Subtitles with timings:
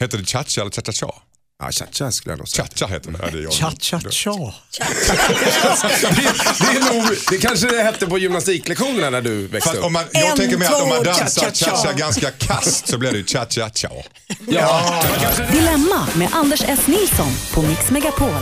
[0.00, 1.06] Heter det cha-cha eller cha-cha-cha?
[1.58, 2.64] Ja, cha-cha skulle jag nog säga.
[2.66, 3.18] Cha-cha heter det.
[3.22, 3.50] Ja, det.
[3.50, 4.38] Cha-cha-cha.
[6.60, 9.84] Det, är nog, det kanske det hette på gymnastiklektionerna när du växte Fast upp.
[9.84, 11.76] om man, jag En, tänker mig att om man dansar cha-cha-cha.
[11.76, 13.88] cha-cha ganska kast så blir det ju cha-cha-cha.
[15.52, 16.80] Dilemma med Anders S.
[16.86, 18.34] Nilsson på Mix Megapol.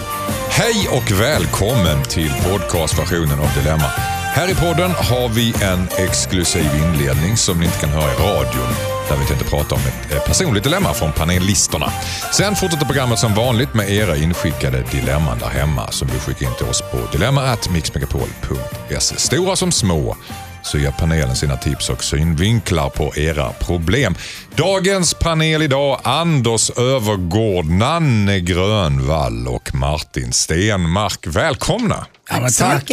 [0.50, 3.87] Hej och välkommen till podcastversionen av Dilemma.
[4.34, 8.75] Här i podden har vi en exklusiv inledning som ni inte kan höra i radion
[9.13, 11.93] där vi tänkte prata om ett eh, personligt dilemma från panelisterna.
[12.33, 16.55] Sen fortsätter programmet som vanligt med era inskickade dilemman där hemma som du skickar in
[16.55, 19.17] till oss på dilemma.mixmegapol.se.
[19.17, 20.17] Stora som små
[20.62, 24.15] så ger panelen sina tips och synvinklar på era problem.
[24.56, 31.27] Dagens panel idag Anders Övergård, Nanne Grönvall och Martin Stenmark.
[31.27, 32.06] Välkomna!
[32.31, 32.91] Ja, Så tack.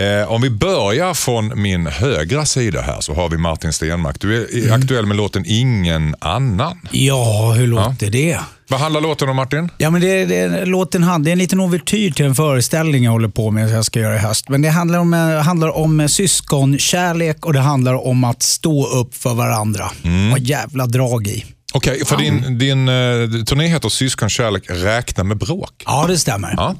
[0.00, 4.20] Eh, om vi börjar från min högra sida här så har vi Martin Stenmark.
[4.20, 6.80] Du är aktuell med låten Ingen annan.
[6.90, 8.38] Ja, hur låter det?
[8.68, 9.68] Vad handlar låten om Martin?
[9.78, 13.12] Ja, men det, det, låten hand, det är en liten ouvertyr till en föreställning jag
[13.12, 14.48] håller på med som jag ska göra i höst.
[14.48, 18.86] Men det handlar om, eh, handlar om eh, syskonkärlek och det handlar om att stå
[18.86, 19.90] upp för varandra.
[20.04, 20.32] Mm.
[20.32, 21.44] Och jävla drag i.
[21.72, 25.82] Okej, för din, din eh, turné heter Syskonkärlek räkna med bråk.
[25.86, 26.54] Ja, det stämmer.
[26.56, 26.74] Ja.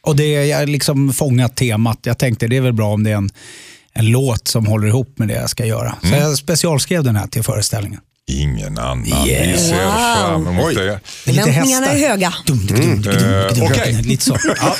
[0.00, 1.98] Och det, jag har liksom fångat temat.
[2.02, 3.30] Jag tänkte det är väl bra om det är en,
[3.92, 5.96] en låt som håller ihop med det jag ska göra.
[6.00, 6.20] Så Mm.
[6.20, 8.00] jag specialskrev den här till föreställningen.
[8.30, 9.06] Ingen annan.
[9.26, 9.52] Yeah.
[9.52, 9.76] Vi ser
[10.16, 10.74] fram emot Oj.
[10.74, 11.00] det.
[11.24, 12.34] Lite Förväntningarna är höga.
[12.46, 14.02] Dum, dum, dum, dum, dum, dum, okej.
[14.02, 14.38] Lite så.
[14.44, 14.76] Ja.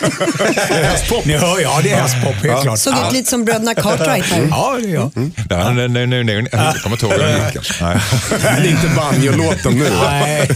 [1.25, 2.79] Ni hör, ja, det är hästpop, helt klart.
[2.79, 4.49] Såg ut lite som bröderna Cartwright här.
[4.51, 5.11] Ja, det är jag.
[5.15, 5.35] Nej,
[5.75, 6.49] nej, nej, nej, nej.
[6.53, 7.41] Jag kommer inte ihåg den.
[8.41, 9.87] Det är inte banjolåten nu.
[9.91, 10.49] Nej.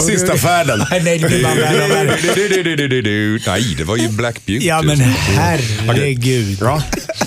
[0.02, 0.84] Sista färden.
[0.90, 2.16] Nej, det blir bara värre och värre.
[3.46, 4.66] Nej, det var ju Black Beauty.
[4.66, 6.58] Ja, men herregud.
[6.58, 6.82] Bra.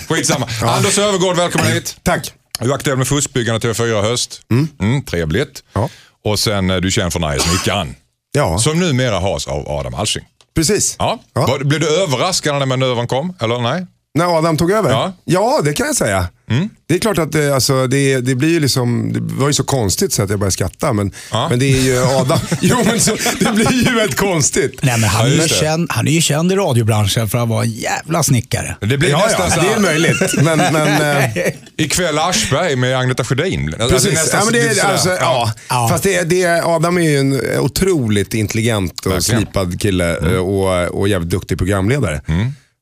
[0.09, 0.47] Skitsamma.
[0.61, 1.95] Anders Övergård, välkommen hit.
[2.03, 2.31] Tack.
[2.59, 4.41] Du är aktuell med Fuskbyggarna TV4 i höst.
[4.79, 5.03] Mm.
[5.03, 5.63] trevligt.
[5.73, 5.89] Ja.
[6.23, 7.95] Och sen är du känd för Nöjesnyckaren.
[8.31, 10.23] Ja, Som numera has av Adam Alsing.
[10.55, 10.95] precis.
[10.99, 11.19] Ja.
[11.33, 11.57] Ja.
[11.61, 13.33] Blev du överraskad när manövern kom?
[13.41, 13.85] Eller nej?
[14.13, 14.89] När Adam tog över?
[14.89, 15.13] Ja.
[15.25, 16.27] Ja, det kan jag säga.
[16.87, 19.63] Det är klart att det, alltså, det, det blir ju liksom, det var ju så
[19.63, 20.93] konstigt så att jag började skratta.
[20.93, 21.47] Men, Ja.
[21.49, 22.39] men det är ju Adam.
[22.61, 24.79] jo, men så, det blir ju väldigt konstigt.
[24.81, 27.63] Nej, men han, Ja, är känd, han är ju känd i radiobranschen för att vara
[27.63, 28.77] en jävla snickare.
[28.81, 30.33] Det blir Ja, nästan ja, så det är möjligt.
[30.43, 31.31] Men, men, eh,
[31.77, 33.73] Ikväll Aschberg med Agneta Sjödin.
[33.79, 35.53] Alltså, nästan Ja, men det är, alltså, ja.
[35.69, 35.87] Ja.
[35.91, 39.41] Fast det, det, Adam är ju en otroligt intelligent och Verkligen.
[39.41, 40.33] slipad kille Mm.
[40.33, 42.21] eh, och, och jävligt duktig programledare.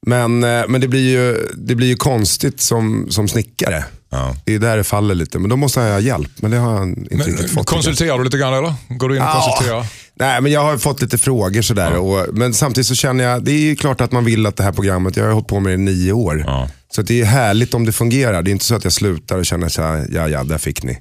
[0.05, 3.83] Men, eh, men det, blir ju, det blir ju konstigt som, som snickare.
[4.09, 4.35] Ja.
[4.45, 5.39] Det är där det faller lite.
[5.39, 6.31] Men då måste han ha hjälp.
[6.35, 7.67] Men det har han inte riktigt Men, fått.
[7.67, 8.73] konsulterar du lite grann eller?
[8.89, 9.85] Går du in och konsulterar?
[10.19, 11.97] Nej, men jag har fått lite frågor sådär.
[11.97, 14.63] Och, men samtidigt så känner jag, det är ju klart att man vill att det
[14.63, 16.43] här programmet, jag har hållit på med det i nio år.
[16.47, 16.69] Ja.
[16.91, 18.41] Så det är härligt om det fungerar.
[18.41, 20.83] Det är inte så att jag slutar och känner så här, ja ja, där fick
[20.83, 20.97] ni.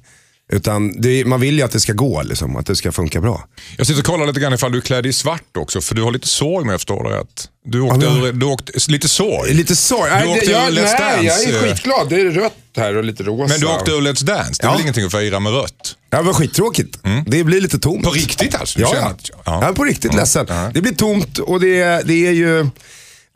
[0.54, 3.44] Utan det man vill ju att det ska gå, liksom, att det ska funka bra.
[3.76, 5.81] Jag sitter och kollar lite grann ifall du är klädd i svart också.
[5.81, 7.48] För du har lite sorg om jag förstår det rätt.
[7.65, 9.54] Du åkte, men- ur, du åkte lite sorg.
[9.54, 10.10] Lite sorg.
[10.10, 11.60] Du Nej, åkte jag, ur Let's jag är eh.
[11.62, 12.09] skitglad.
[12.10, 13.53] Det är rött här och lite rosa.
[13.53, 14.53] Men du åkte ur Let's Dance.
[14.62, 14.72] Det är Ja.
[14.72, 15.97] väl ingenting att fira med rött?
[16.10, 16.98] Ja, det var skittråkigt.
[17.26, 18.04] Det blir lite tomt.
[18.04, 18.81] På riktigt alltså?
[18.81, 19.06] Ja, ja.
[19.06, 19.59] att- ja.
[19.62, 19.72] ja.
[19.72, 20.19] på riktigt Ja.
[20.20, 20.47] ledsen.
[20.48, 20.70] Ja.
[20.75, 22.66] Det blir tomt och det, det är ju...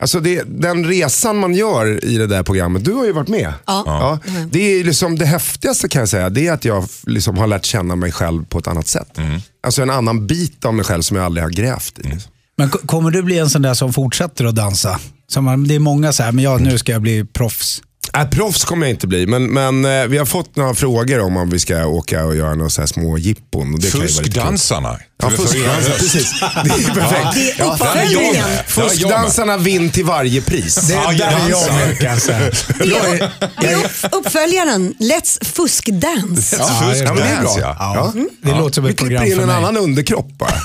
[0.01, 3.53] Alltså det, den resan man gör i det där programmet, du har ju varit med.
[3.67, 4.19] Ja.
[4.51, 7.65] Det är liksom det häftigaste kan jag säga, det är att jag liksom har lärt
[7.65, 9.17] känna mig själv på ett annat sätt.
[9.17, 9.39] Mm.
[9.63, 12.03] Alltså en annan bit av mig själv som jag aldrig har grävt i.
[12.07, 12.31] liksom.
[12.57, 14.99] Men ko- kommer du bli en sån där som fortsätter att dansa?
[15.27, 17.81] Som, det är många så här, men jag, nu ska jag bli proffs.
[18.17, 21.37] Äh, proffs kommer jag inte bli, men, men eh, vi har fått några frågor om
[21.37, 23.73] om vi ska åka och göra några så här små jippon.
[23.73, 24.33] Och det kan ju vara lite kul.
[24.33, 24.99] Fuskdansarna.
[25.23, 26.31] Ja, fuskdansarna, precis.
[26.39, 27.33] Det är perfekt.
[27.33, 28.33] Det är där är jag uppföljningen.
[28.33, 28.33] med.
[28.33, 28.63] Där är jag med.
[28.67, 30.75] Fuskdansarna vinn till varje pris.
[30.75, 32.39] Det Ja, är där jag med kan jag säga.
[32.39, 33.31] Det är,
[33.61, 34.93] det är upp- uppföljaren.
[34.99, 36.55] Let's fuskdance.
[36.59, 37.55] Ja, Ja, men det är bra.
[37.59, 37.75] ja.
[37.79, 39.57] Ja, Det låter som Vi ett program klipper in för en mig.
[39.57, 40.49] annan underkropp bara.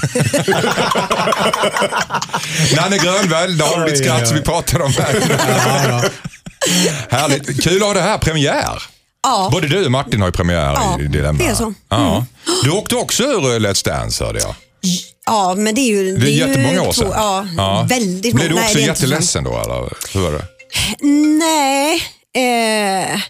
[2.76, 5.22] Nanne Grönvall, har Oj, skratt oj, som vi pratade om här.
[5.66, 6.02] Ja, ja.
[7.10, 7.62] Härligt.
[7.64, 8.82] Kul att ha det här, premiär.
[9.22, 9.48] Ja.
[9.52, 11.38] Både du och Martin har ju premiär Ja, i Dilemma.
[11.38, 11.74] det är så.
[11.88, 12.26] Ja.
[12.64, 14.54] Du åkte också ur Let's Dance hörde jag.
[15.26, 16.16] Ja, men det är ju...
[16.16, 17.10] Det är jättemånga år två- sedan.
[17.56, 18.44] Ja, väldigt många.
[18.44, 20.44] Blev du Nej, också så- jätteledsen då eller hur var det?
[21.38, 22.02] Nej.
[22.36, 23.20] Eh,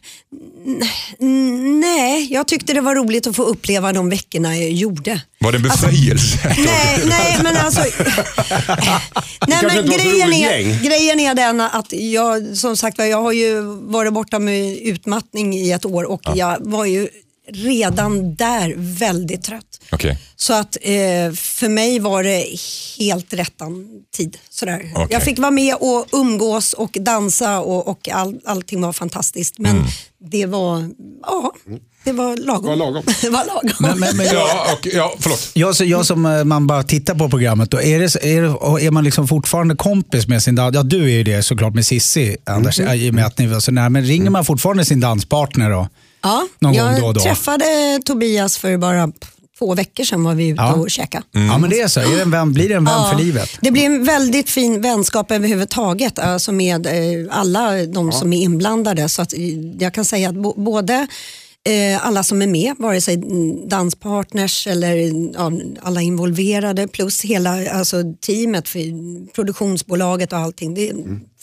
[1.81, 5.23] nej, jag tyckte det var roligt att få uppleva de veckorna jag gjorde.
[5.41, 6.39] Var det en befrielse?
[6.57, 7.81] Nej, nej men alltså.
[9.47, 13.61] nej, men grejen, är, grejen är den att jag, som sagt var, jag har ju
[13.83, 17.09] varit borta med utmattning i ett år och jag var ju
[17.53, 19.81] redan där väldigt trött.
[19.93, 20.19] Okej.
[20.37, 22.47] Så att eh, för mig var det
[22.99, 23.87] helt rättan
[24.17, 24.37] tid.
[24.51, 24.93] Sådär.
[24.95, 25.07] Okej.
[25.11, 29.59] Jag fick vara med och umgås och dansa och, och all, allting var fantastiskt.
[29.59, 29.87] Men Mm.
[30.31, 30.91] det var,
[31.23, 31.53] ja,
[32.05, 32.67] det var lagom.
[32.67, 33.03] Var lagom.
[33.23, 33.71] det var lagom.
[33.81, 35.51] Men, men, men, Ja, och, ja, förlåt.
[35.55, 38.43] Jag, så- jag som eh, man bara tittar på programmet, då, är, det, är,
[38.79, 40.75] det, är man liksom fortfarande kompis med sin dans...
[40.75, 42.95] Ja, du är ju det såklart med Sissi, Anders, Mm.
[43.01, 43.89] i och med att ni var så nära.
[43.91, 45.89] Men ringer man fortfarande sin danspartner då?
[46.25, 47.21] Ja, Någon jag gång då och då.
[47.21, 49.13] träffade Tobias för bara
[49.59, 51.25] två veckor sedan var vi ute och käkade.
[51.33, 52.01] Ja, men det är så.
[52.01, 53.51] Är det en vän, blir det en vän för livet?
[53.61, 59.09] Det blir en väldigt fin vänskap överhuvudtaget alltså med eh, alla de som är inblandade.
[59.09, 59.41] Så att, eh,
[59.79, 61.07] jag kan säga att bo, både
[61.65, 64.97] eh, alla som är med, vare sig mm, danspartners eller
[65.35, 68.81] ja, alla involverade plus hela alltså, teamet, för
[69.33, 70.75] produktionsbolaget och allting.
[70.75, 70.95] Det är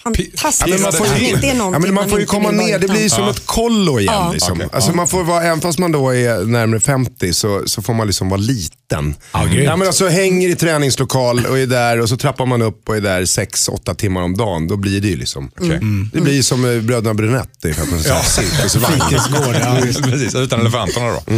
[0.04, 0.68] fantastiskt.
[0.68, 2.88] Ja, men man får ju- det är Ja, men man får inte komma ner, det
[2.88, 4.14] blir som ett kollo igen.
[4.14, 4.32] Ja.
[4.34, 4.54] Liksom.
[4.54, 4.68] Okej.
[4.74, 8.08] Alltså, man får vara, även fast man då är närmare 50 så, så får man
[8.08, 9.16] liksom vara liten.
[9.52, 9.66] Grymt.
[9.66, 12.98] ja, men alltså, hänger i träningslokal och är där och så trappar man upp och
[12.98, 14.68] är där 6-8 timmar om dagen.
[14.68, 15.52] Då blir det ju liksom.
[15.62, 16.10] Mm.
[16.14, 17.50] Det blir som eh, Bröderna Brunett.
[17.62, 18.22] Det är för att man ja.
[18.24, 19.02] cirkusvagn.
[19.02, 19.78] Fritidsgård, ja.
[20.12, 21.34] Precis, utan elefanterna då.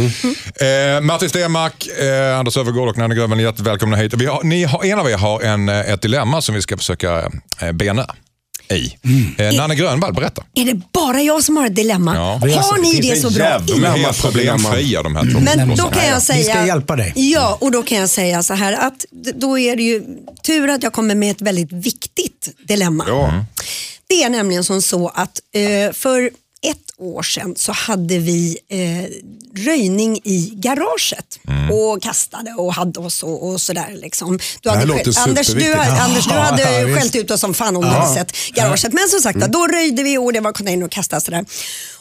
[0.66, 4.14] Eh, Martin Stenmark, eh, Anders Öfvergård och Nanne Grönvall, hjärtligt välkomna hit.
[4.14, 6.76] Vi har, ni har, en av er har en, eh, ett dilemma som vi ska
[6.76, 8.06] försöka eh, bena
[8.70, 8.96] i.
[9.38, 10.42] Eh, Nanne Grönvall, berätta.
[10.54, 12.14] Är det bara jag som har ett dilemma?
[12.14, 12.32] Ja.
[12.32, 15.40] Har ni det en så bra De är helt problemfria de här två.
[15.40, 16.38] Men då kan jag säga...
[16.38, 17.12] Vi ska hjälpa dig.
[17.16, 20.02] Ja, och då kan jag säga så här att då är det ju
[20.46, 23.04] tur att jag kommer med ett väldigt viktigt dilemma.
[23.08, 23.44] Ja.
[24.06, 26.30] Det är nämligen som så att eh, för
[26.64, 29.04] ett år sedan så hade vi eh,
[29.64, 31.38] röjning i garaget
[31.72, 33.96] och kastade och hade oss och, och sådär.
[34.02, 34.38] Liksom.
[34.62, 37.40] Du här hade låter skäll- Anders, du, Anders, du Ja, hade ja, skällt ut oss
[37.40, 38.92] som fan om du hade sett garaget.
[38.92, 41.44] Men som sagt, då röjde vi och det var container och kastade sådär.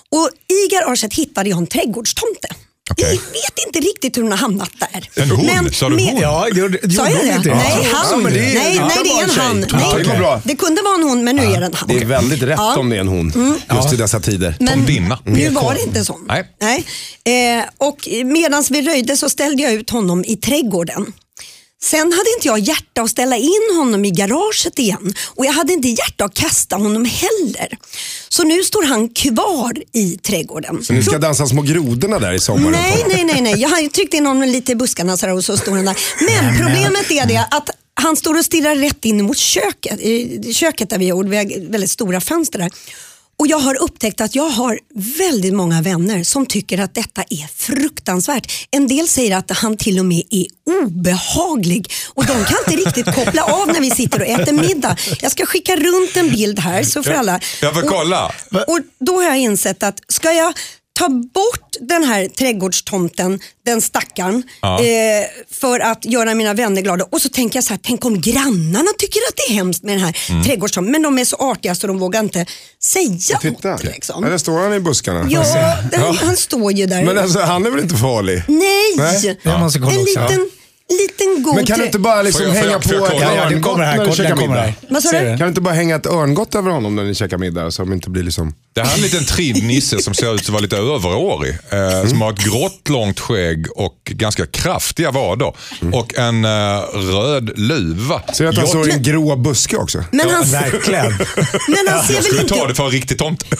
[0.09, 2.47] Och i garaget hittade jag en trädgårdstomte.
[2.91, 3.21] Okej.
[3.33, 5.23] Jag vet inte riktigt hur hon har hamnat där.
[5.23, 5.71] En hon?
[5.73, 6.17] Sa du hon?
[6.21, 7.35] Ja, gjorde, Sa gjorde jag hon det?
[7.35, 8.05] inte Nej, Ja, han.
[8.11, 9.65] Ja, men det är- nej, ja, nej, det är en han.
[9.69, 10.41] Ja, Nej, det.
[10.43, 11.87] Det kunde vara en hon, men nu är det en han.
[11.89, 12.75] Det är väldigt rätt Ja.
[12.79, 13.59] om det är en hon.
[13.75, 14.55] Just i dessa tider.
[14.59, 15.19] Men Tomdinna.
[15.25, 16.19] nu var det inte så.
[16.27, 16.85] Nej.
[17.59, 21.13] Eh, och medan vi röjde så ställde jag ut honom i trädgården.
[21.83, 25.73] Sen hade inte jag hjärta att ställa in honom i garaget igen och jag hade
[25.73, 27.77] inte hjärta att kasta honom heller.
[28.29, 30.83] Så nu står han kvar i trädgården.
[30.83, 32.71] Så ni ska dansa små grodorna där i sommar?
[32.71, 33.61] Nej, nej, nej, nej.
[33.61, 35.97] Jag har tryckt in honom lite i buskarna så och så står han där.
[36.19, 40.89] Men problemet är det att han står och stirrar rätt in mot köket, i köket
[40.89, 42.71] där vi har väldigt stora fönster där.
[43.39, 44.79] Och jag har upptäckt att jag har
[45.17, 48.51] väldigt många vänner som tycker att detta är fruktansvärt.
[48.71, 50.45] En del säger att han till och med är
[50.83, 54.97] obehaglig och de kan inte riktigt koppla av när vi sitter och äter middag.
[55.21, 57.39] Jag ska skicka runt en bild här så får alla.
[57.61, 58.31] Jag får Och- kolla.
[58.67, 60.53] och då har jag insett att ska jag
[60.99, 64.79] ta bort den här trädgårdstomten, den stackaren, Ja.
[64.83, 67.05] eh, för att göra mina vänner glada.
[67.11, 69.93] Och så tänker jag så här, tänk om grannarna tycker att det är hemskt med
[69.95, 70.43] den här Mm.
[70.43, 70.91] trädgårdstomten.
[70.91, 72.45] Men de är så artiga så de vågar inte
[72.83, 73.83] säga Titta, något.
[73.83, 74.23] Liksom.
[74.23, 75.27] ja, där står han i buskarna.
[75.29, 75.43] Ja,
[75.93, 77.03] han, han står ju där.
[77.03, 78.43] Men alltså, han är väl inte farlig?
[78.47, 78.93] Nej!
[78.97, 79.39] Nej.
[79.43, 80.49] Kolla en liten,
[80.89, 83.01] liten god Men kan du inte bara liksom Får jag- får hänga jag- får jag
[83.05, 83.25] på kolla?
[83.25, 83.97] ett Ja, ja, den örngott kommer här.
[83.97, 84.61] när Den käkar kommer middag?
[84.61, 84.73] här.
[84.89, 85.25] Vad sa Ser du?
[85.31, 85.37] du?
[85.37, 87.93] Kan du inte bara hänga ett örngott över honom när ni käkar middag så de
[87.93, 88.53] inte blir liksom...
[88.75, 91.57] Det här är en liten tridd nisse som ser ut att vara lite överårig.
[91.69, 95.53] Eh, Som har ett grått långt skägg och ganska kraftiga vader.
[95.93, 96.49] Och en eh,
[96.93, 98.21] röd luva.
[98.33, 100.03] Ser du att han Jag- står i en grå buske också?
[100.11, 101.05] Men han, Verkligen.
[101.67, 103.45] men han ser Jag väl skulle inte ta det för en riktig tomte.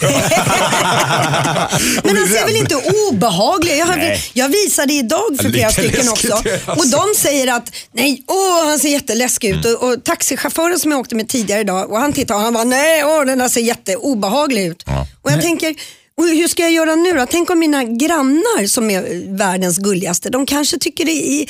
[2.04, 2.76] Men han ser väl inte
[3.10, 6.48] obehaglig Jag, har, jag visade idag för Lite flera stycken läskigt, också.
[6.48, 6.70] alltså.
[6.70, 9.64] Och de säger att nej, åh, han ser jätteläskig ut.
[9.64, 12.64] Och, och taxichauffören som jag åkte med tidigare idag och han tittade och han bara
[12.64, 14.82] nej, åh, den där ser jätteobehaglig ut.
[14.86, 15.06] Ja.
[15.22, 15.74] Och jag tänker,
[16.18, 17.26] och hur ska jag göra nu då?
[17.30, 21.46] Tänk om mina grannar som är världens gulligaste, de kanske tycker det är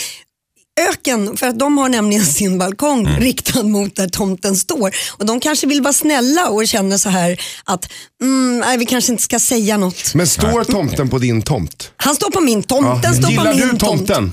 [0.91, 3.21] öken för att de har nämligen sin balkong Mm.
[3.21, 4.95] riktad mot där tomten står.
[5.19, 7.93] Och de kanske vill vara snälla och känner så här att
[8.23, 10.15] mm, nej, vi kanske inte ska säga något.
[10.15, 11.91] Men står tomten på din tomt?
[11.97, 13.81] Han står på min tomt, den står på Gillar min du tomt.
[13.81, 14.33] tomten?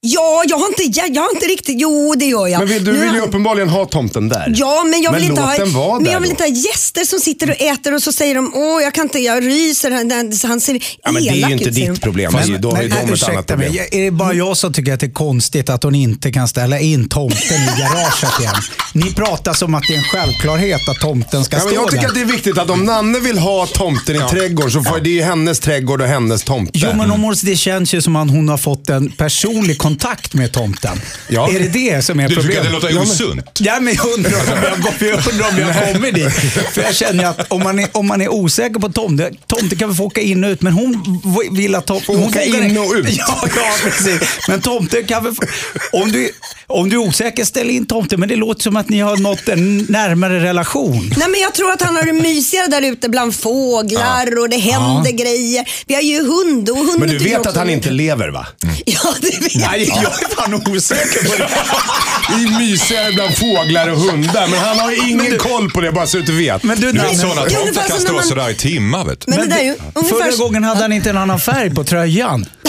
[0.00, 2.58] Ja, jag har, inte, jag, jag har inte riktigt, jo det gör jag.
[2.58, 4.52] Men vill, du Nu vill ju uppenbarligen ha tomten där.
[4.56, 7.04] Ja, men jag Men vill inte låt ha, men där jag vill inte ha gäster
[7.04, 10.10] som sitter och äter och så säger de åh jag kan inte, jag ryser, han,
[10.50, 11.74] han- ser Ja, men det är elak ju inte ut.
[11.74, 12.32] ditt problem.
[12.32, 13.72] Men, Alltså, då har ju men, de ett annat problem.
[13.72, 16.48] mig, är det bara jag som tycker att det är konstigt att hon inte kan
[16.48, 18.54] ställa in tomten i garaget igen?
[18.94, 21.90] Ni pratar som att det är en självklarhet att tomten ska Ja, men stå jag
[21.90, 22.08] tycker där.
[22.08, 25.10] att det är viktigt att om Nanne vill ha tomten i trädgården så får det
[25.10, 26.70] är ju hennes trädgård och hennes tomte.
[26.74, 30.34] Jo men om hon, det känns ju som att hon har fått en personlig kontakt
[30.34, 31.00] med tomten.
[31.28, 31.50] Ja.
[31.50, 32.74] Är det det som är Du tycker problemet?
[32.74, 33.60] att det låter osunt?
[33.60, 36.32] Ja, men jag undrar om jag, går- jag, undrar om jag kommer dit.
[36.72, 39.88] För jag känner att om man är, om man är osäker på tomte, tomte kan
[39.88, 41.20] väl få åka in och ut, men hon
[41.56, 42.04] vill att tomte...
[42.06, 43.06] Få åka in och ut.
[43.18, 44.20] Ja, ja, precis.
[44.48, 45.34] Men tomte kan väl...
[45.34, 45.42] få-
[45.92, 46.30] Om du,
[46.66, 48.20] Om du är osäker, ställ in tomten.
[48.20, 51.14] Men det låter som att ni har nått en närmare relation.
[51.16, 54.56] Nej, men jag tror att han har det mysigare där ute bland fåglar och det
[54.58, 55.64] händer grejer.
[55.86, 58.46] Vi har ju hund och hunden Men du vet att han inte lever va?
[58.88, 60.02] Ja, det vet Nej, jag.
[60.02, 61.48] jag är fan osäker på det.
[62.28, 66.06] Det är mysigare bland fåglar och hundar, men han har ingen koll på det, bara
[66.06, 66.62] så att du vet.
[66.62, 69.30] Men du, Du sådana tomtar kan stå man- sådär i timmar vet du.
[69.30, 70.16] Men, det där ju ungefär...
[70.32, 72.46] förra gången hade han inte en annan färg på tröjan.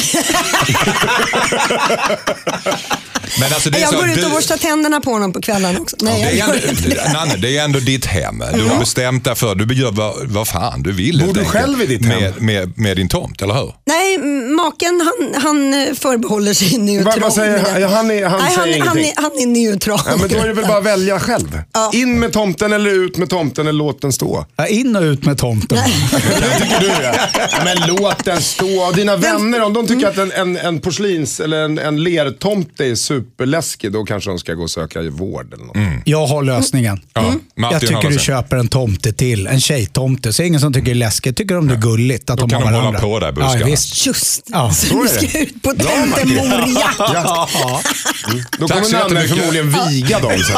[3.40, 5.78] Men alltså det är jag så, går ut och borstar tänderna på honom på kvällen
[5.82, 5.96] också.
[6.02, 7.02] Nej, jag Det är, det.
[7.02, 8.44] ändå, Nanne, det är ändå ditt hem.
[8.54, 11.24] Du har bestämt dig för, du gör vad, vad fan du vill.
[11.26, 12.20] Bor du själv i ditt hem?
[12.22, 13.74] med, med, med din tomt, eller hur?
[13.86, 14.18] Nej,
[14.56, 17.20] maken han, han eh, förbehåller sig neutral.
[17.20, 17.82] Vad- säger han?
[17.82, 19.14] Ja, han är- han Nej, säger han, han, är, ingenting.
[19.16, 20.00] han är neutral.
[20.06, 21.62] Ja, men då är det väl bara att välja själv.
[21.74, 21.92] Ja.
[21.94, 24.46] In med tomten eller ut med tomten eller låt den stå.
[24.56, 25.78] Ja, In och ut med tomten.
[26.12, 27.14] Det tycker du ja.
[27.64, 28.82] Men låt den stå.
[28.88, 32.86] Och dina vänner, om de tycker att en, en, en porslins eller en, en lertomte
[32.86, 35.78] är superläskig, då kanske de ska gå och söka vård eller något.
[36.06, 37.00] Jag har lösningen.
[37.14, 37.22] Ja,
[37.56, 39.48] Martin Jag tycker du köper en tomte till.
[39.48, 40.34] En tjejtomte.
[40.34, 41.38] Så ingen som tycker det är läskigt.
[41.38, 43.00] Tycker de det är gulligt att Då de kan har de hålla varandra.
[43.02, 43.60] på där buskarna.
[43.60, 44.06] Ja, visst.
[44.06, 45.30] Just Ja, så så vi är det.
[45.30, 45.88] ska ut på Martin.
[45.88, 46.96] tomtemorjakt.
[47.00, 47.50] Ja.
[48.60, 50.56] Då Tack kommer så Nanne förmodligen viga dem sen.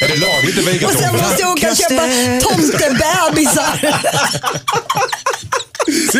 [0.00, 2.02] Är det lagligt att viga Och sen måste jag åka och köpa
[2.48, 3.94] tomtebebisar.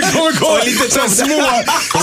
[0.00, 1.42] Det kommer komma lite så små,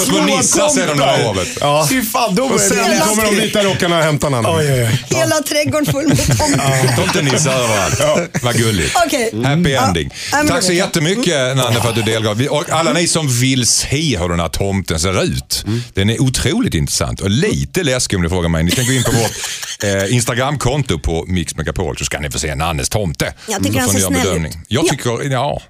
[0.06, 1.34] små nissar sen om några år.
[1.36, 1.60] vet du.
[1.62, 1.88] Ja.
[1.90, 4.50] Fy fan, då Och sen bli kommer de vita rockarna och hämtar Nanne.
[4.50, 5.18] Oj, oj, oj.
[5.18, 6.96] Hela trädgården full med tomtar.
[6.96, 8.30] Tomtenissar överallt.
[8.42, 8.96] Vad gulligt.
[9.06, 9.32] Okej.
[9.44, 9.88] Happy Ja.
[9.88, 10.10] ending.
[10.32, 12.38] Ja, men Tack så jättemycket Nanne för att du delgav.
[12.38, 15.66] Vi- Och alla ni som vill se hur den här tomten ser ut.
[15.94, 18.64] Den är otroligt intressant och lite läskig om du frågar mig.
[18.64, 19.32] Ni kan gå in på vårt
[19.84, 23.34] eh, Instagramkonto på Mix Megapol så ska ni få se Nannes tomte.
[23.48, 24.58] Jag tycker Så han får ni ser göra en snäll ut.
[24.68, 24.90] Jag Ja.
[24.92, 25.62] tycker, ja,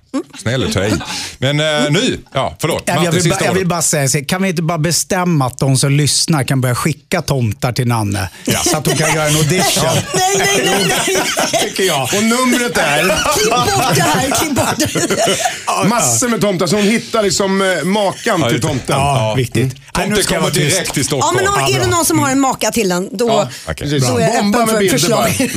[0.42, 0.94] snäll att ta i.
[1.38, 2.84] Men eh, nu, ja förlåt.
[2.86, 5.48] Ja, Jag Martin, vill, bara, jag vill bara säga, så kan vi inte bara bestämma
[5.48, 8.30] att de som lyssnar kan börja skicka tomtar till Nanne?
[8.66, 9.84] Så att de kan göra en audition.
[10.16, 11.62] Nej, nej, nej, nej.
[11.62, 12.04] tycker jag.
[12.04, 13.04] Och numret är
[13.34, 15.90] Klipp bort det här, klipp bort det.
[15.90, 18.96] massor med tomtar, så hon hittar liksom eh, makan till tomten.
[18.98, 19.64] Ja, viktigt.
[19.64, 21.36] Nu Tomten jag kommer direkt till Ja, Stockholm.
[21.36, 23.28] men om- är det någon som har en maka till den, då,
[23.68, 24.08] Ja, precis.
[24.08, 25.50] då är jag öppen för förslag.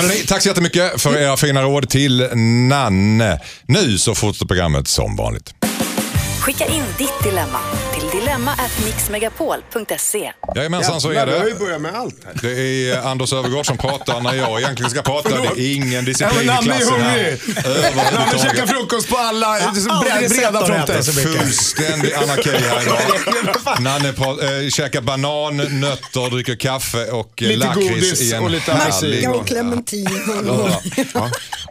[0.00, 2.28] Hörrni, tack så jättemycket för era fina råd till
[2.68, 3.40] Nanne.
[3.66, 5.54] Nu så fortsätter programmet som vanligt.
[6.40, 7.58] Skicka in ditt dilemma
[8.36, 10.32] till dilemma@mixmegapol.se.
[10.56, 11.50] Jajamensan så är Jävlar, Vi har det.
[11.52, 12.34] ju börjat med allt här.
[12.42, 15.28] Det är Anders Övergård som pratar när jag egentligen ska prata.
[15.30, 15.56] Förlåt.
[15.56, 17.10] Det är ingen Ja, men disciplin i Nanne är klassen här.
[17.18, 17.96] hungrig.
[18.14, 21.02] Nanne käkar frukost på alla aldrig breda, breda fronter.
[21.02, 21.40] så mycket.
[21.42, 22.98] Fullständig anarki här idag.
[23.80, 29.30] Nanne äh, käkar banan, nötter, dricker kaffe och eh, lakrits i en och lite Macka
[29.30, 30.08] och clementin.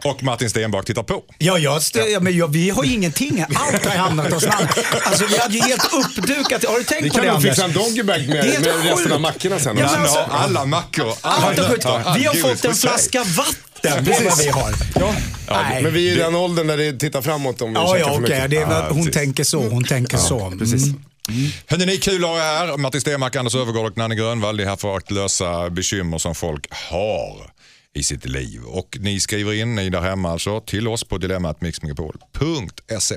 [0.04, 1.22] Och Martin Stenbak tittar på.
[1.38, 3.44] Ja, jag, stö- ja, men jag, vi har ju ingenting.
[3.54, 4.68] Allt har hamnat hos Nanne.
[5.04, 6.55] Alltså, vi hade ju helt uppdukat.
[6.64, 7.50] Har du tänkt Vi på kan det nog Anders?
[7.50, 9.12] fixa en doggybag Det är med, helt med resten sjukt.
[9.12, 9.76] av mackorna sen.
[9.78, 11.14] Ja, alltså- alla mackor.
[11.20, 11.86] Allt har skjutit.
[11.86, 14.04] all Vi har fått en flaska vatten.
[14.04, 14.74] Det är vad vi har.
[14.94, 15.14] Ja.
[15.50, 15.82] Nej.
[15.82, 18.12] Men vi är i den åldern där det tittar framåt om vi Ja, ja för
[18.12, 18.20] okej.
[18.22, 18.50] mycket.
[18.50, 19.14] Det är, Ja, hon precis.
[19.14, 19.68] tänker så.
[19.68, 20.52] Hon tänker så.
[20.58, 20.82] Precis.
[21.28, 21.50] Mm.
[21.66, 22.76] Hörrni, ni kul att ha er här.
[22.76, 24.56] Martin Stenmark, Anders Öfvergård och Nanne Grönvall.
[24.56, 27.50] Det är här för att lösa bekymmer som folk har
[27.94, 28.60] i sitt liv.
[28.64, 33.16] Och ni skriver in, ni där hemma alltså, till oss på dilemmatmixmegapol.se.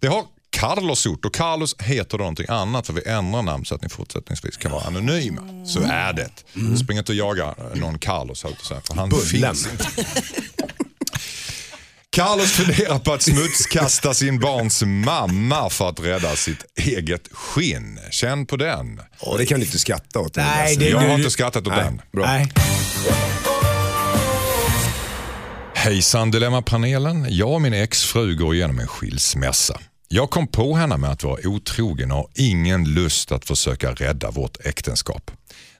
[0.00, 3.74] Det har Carlos gjort och Carlos heter då någonting annat för vi ändrar namn så
[3.74, 5.42] att ni fortsättningsvis kan vara anonyma.
[5.66, 6.30] Så är det.
[6.78, 9.24] Spring inte och jaga någon Carlos för han Bullen.
[9.26, 9.86] finns inte.
[12.12, 17.98] Carlos funderar på att smutskasta sin barns mamma för att rädda sitt eget skinn.
[18.10, 19.00] Känn på den.
[19.20, 20.36] Åh, det kan du inte skratta åt.
[20.36, 22.00] Nej, det- Jag har inte skrattat åt Nej, den.
[22.12, 22.26] bra.
[22.26, 22.52] Nej.
[25.74, 27.26] Hejsan Dilemmapanelen.
[27.28, 29.78] Jag och min exfru går igenom en skilsmässa.
[30.12, 34.30] Jag kom på henne med att vara otrogen och har ingen lust att försöka rädda
[34.30, 35.30] vårt äktenskap.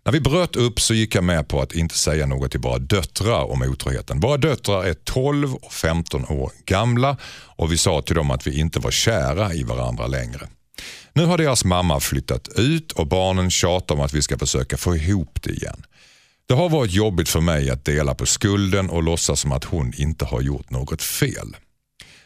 [0.04, 2.78] När vi bröt upp så gick jag med på att inte säga något till våra
[2.78, 4.20] döttrar om otroheten.
[4.20, 7.16] Våra döttrar är 12 och 15 år gamla
[7.56, 10.48] och vi sa till dem att vi inte var kära i varandra längre.
[11.12, 14.96] Nu har deras mamma flyttat ut och barnen tjatar om att vi ska försöka få
[14.96, 15.82] ihop det igen.
[16.46, 19.92] Det har varit jobbigt för mig att dela på skulden och låtsas som att hon
[19.96, 21.56] inte har gjort något fel.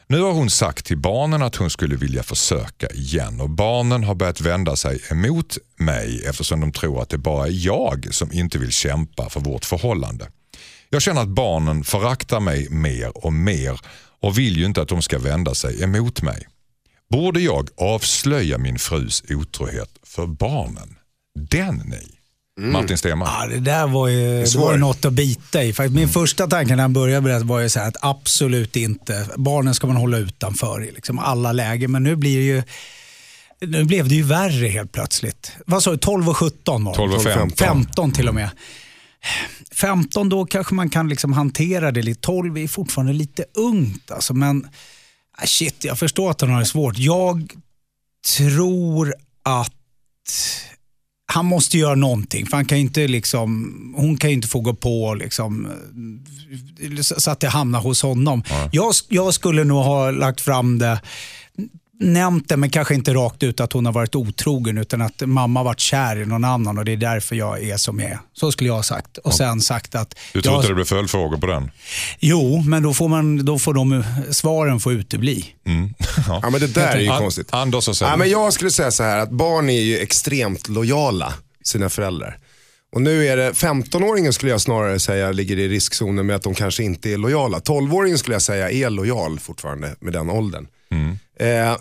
[0.07, 4.15] Nu har hon sagt till barnen att hon skulle vilja försöka igen och barnen har
[4.15, 8.59] börjat vända sig emot mig eftersom de tror att det bara är jag som inte
[8.59, 10.29] vill kämpa för vårt förhållande.
[10.91, 13.81] Jag känner att barnen föraktar mig mer och mer
[14.21, 16.47] och vill ju inte att de ska vända sig emot mig.
[17.11, 20.97] Borde jag avslöja min frus otrohet för barnen?
[21.51, 22.14] Den ni.
[22.61, 23.31] Martin Stenmarck.
[23.33, 25.75] Ja, det där var ju, det var ju något att bita i.
[25.91, 29.29] Min första tanke när han började berätta var ju så här att absolut inte.
[29.37, 31.93] Barnen ska man hålla utanför i liksom alla lägen.
[31.93, 32.63] Men nu blir det ju
[33.61, 35.53] Nu blev det ju värre helt plötsligt.
[35.67, 35.97] Vad sa du?
[35.97, 36.97] 12 och 17 var det.
[36.97, 37.51] 12 och 15.
[37.51, 38.51] 15 till och med.
[39.73, 42.21] 15 då kanske man kan liksom hantera det lite.
[42.21, 44.69] 12 är fortfarande lite ungt alltså, men
[45.39, 46.99] ah, shit, jag förstår att han har det svårt.
[46.99, 47.53] Jag
[48.37, 49.73] tror att
[51.27, 52.47] han måste göra någonting.
[52.47, 57.31] För han kan inte liksom, hon kan ju inte få gå på liksom, eh, så
[57.31, 58.43] att det hamnar hos honom.
[58.73, 61.01] Jag, jag skulle nog ha lagt fram det
[62.01, 65.61] nämnt det, men kanske inte rakt ut att hon har varit otrogen, utan att mamma
[65.61, 68.19] har varit kär i någon annan och det är därför jag är som jag är.
[68.33, 69.19] Så skulle jag ha sagt.
[69.19, 70.15] Och sen sagt att...
[70.33, 71.71] Du tror jag, inte det blir följdfrågor på den?
[72.19, 75.47] Jo, men då får, man, då får de svaren få utebli.
[76.29, 77.49] Ja, men det där är ju An- konstigt.
[77.55, 80.69] Anders, vad säger Ja, men jag skulle säga så här att barn är ju extremt
[80.69, 81.35] lojala
[81.65, 82.39] sina föräldrar.
[82.95, 86.55] Och nu är det 15-åringen skulle jag snarare säga ligger i riskzonen med att de
[86.55, 87.59] kanske inte är lojala.
[87.59, 90.67] 12-åringen skulle jag säga är lojal fortfarande med den åldern.
[91.41, 91.77] Eh,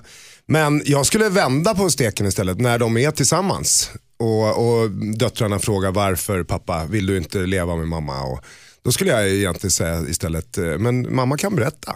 [0.48, 3.92] men jag skulle vända på steken istället när de är tillsammans.
[4.20, 8.22] Och, och döttrarna frågar varför pappa vill du inte leva med mamma?
[8.24, 8.44] Och
[8.84, 11.96] då skulle jag egentligen säga istället, eh, men mamma kan berätta.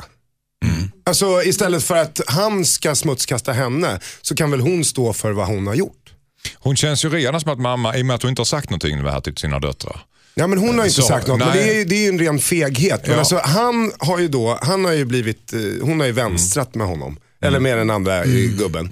[1.06, 5.48] Alltså istället för att han ska smutskasta henne så kan väl hon stå för vad
[5.48, 6.14] hon har gjort.
[6.56, 8.70] Hon känns ju redan som att mamma, i och med att hon inte har sagt
[8.70, 10.02] någonting det här till sina döttrar.
[10.36, 11.58] Ja men hon har inte Så, sagt något, men nej.
[11.66, 13.02] det är, det är en ren feghet.
[13.04, 13.20] Men Ja.
[13.20, 16.88] alltså, han har ju då, han har ju blivit, eh, hon har ju vänstrat med
[16.88, 17.20] honom.
[17.42, 18.90] Eller med den andra eh, gubben.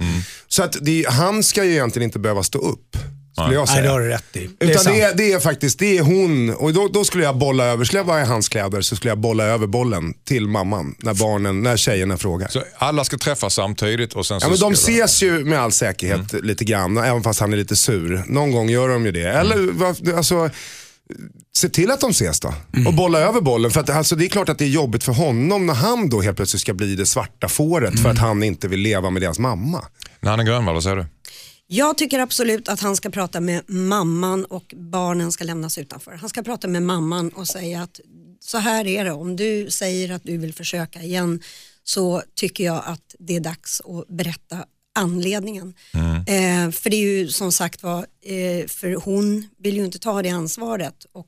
[0.48, 2.98] Så att det, han ska ju egentligen inte behöva stå upp.
[3.38, 3.92] Skulle jag Nej, det säga.
[3.92, 4.50] har du rätt i.
[4.58, 4.96] Det är Utan sant.
[4.96, 6.50] det är, det är faktiskt, det är hon.
[6.50, 9.12] Och då, då skulle jag bolla över, skulle jag vara i hans kläder så skulle
[9.12, 10.96] jag bolla över bollen till mamman.
[11.00, 12.48] När barnen, när tjejerna frågar.
[12.48, 15.72] Så alla ska träffas samtidigt och sen så Ja, men de ses ju med all
[15.72, 18.24] säkerhet lite grann, även fast han är lite sur.
[18.28, 19.30] Någon gång gör de ju det.
[19.30, 20.50] Eller vad- alltså,
[21.58, 22.54] se till att de ses då.
[22.88, 23.72] Och bolla över bollen.
[23.72, 26.22] För att, alltså, det är klart att det är jobbigt för honom när han då
[26.22, 29.40] helt plötsligt ska bli det svarta fåret för att han inte vill leva med deras
[29.40, 29.86] mamma.
[30.20, 31.06] Nanne Grönvall, vad säger du?
[31.68, 36.12] Jag tycker absolut att han ska prata med mamman och barnen ska lämnas utanför.
[36.12, 38.00] Han ska prata med mamman och säga att
[38.40, 41.42] så här är det, om du säger att du vill försöka igen
[41.84, 45.74] så tycker jag att det är dags att berätta anledningen.
[46.28, 50.22] Eh, för det är ju som sagt var, eh, för hon vill ju inte ta
[50.22, 51.28] det ansvaret och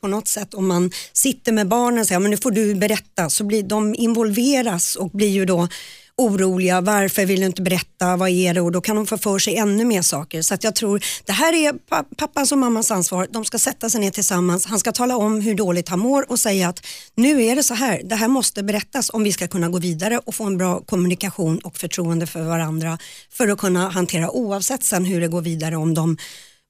[0.00, 3.30] på något sätt om man sitter med barnen och säger men nu får du berätta
[3.30, 5.68] så blir de involveras och blir ju då
[6.18, 8.60] oroliga, varför vill du inte berätta, vad är det?
[8.60, 10.42] Och då kan de få för sig ännu mer saker.
[10.42, 13.90] Så att jag tror det här är pa- pappas och mammas ansvar, de ska sätta
[13.90, 17.44] sig ner tillsammans, han ska tala om hur dåligt han mår och säga att nu
[17.44, 20.34] är det så här, det här måste berättas om vi ska kunna gå vidare och
[20.34, 22.98] få en bra kommunikation och förtroende för varandra
[23.32, 26.16] för att kunna hantera oavsett sen hur det går vidare om de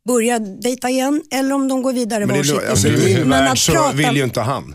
[0.08, 2.68] börjar dejta igen eller om de går vidare Men varsitt.
[2.70, 4.74] alltså, I Men min värld så prata- vill ju inte han.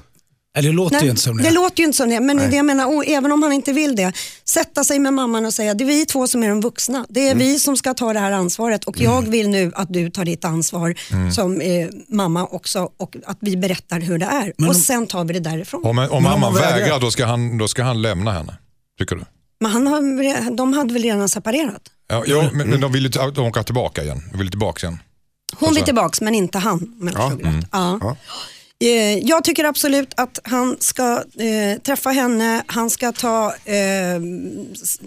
[0.56, 1.44] Nej, det låter Nej, ju inte som det.
[1.44, 3.74] det låter ju inte som det, men det jag menar, och även om han inte
[3.74, 4.14] vill det,
[4.46, 7.06] sätta sig med mamman och säga det är vi två som är de vuxna.
[7.10, 7.38] Det Mm.
[7.42, 10.26] är vi som ska ta det här ansvaret och jag vill nu att du tar
[10.26, 11.32] ditt ansvar Mm.
[11.32, 15.08] som eh, mamma också och att vi berättar hur det är Men och om- sen
[15.08, 15.86] tar vi det därifrån.
[15.86, 18.58] Om, om mamman man vägrar- då ska, han, då ska han lämna henne.
[19.00, 19.24] Tycker du?
[19.60, 21.82] Men han har, de hade väl redan separerat?
[22.10, 24.22] Ja, jo, men, men de vill ju t- de åka tillbaka igen.
[24.32, 25.00] De vill tillbaka igen.
[25.56, 26.94] Hon Alltså- vill tillbaks men inte han.
[27.02, 27.52] Om jag Ja.
[27.72, 27.98] Ja.
[28.02, 28.18] Ja.
[28.82, 34.22] Eh, Jag tycker absolut att han ska eh, träffa henne, han ska ta, eh,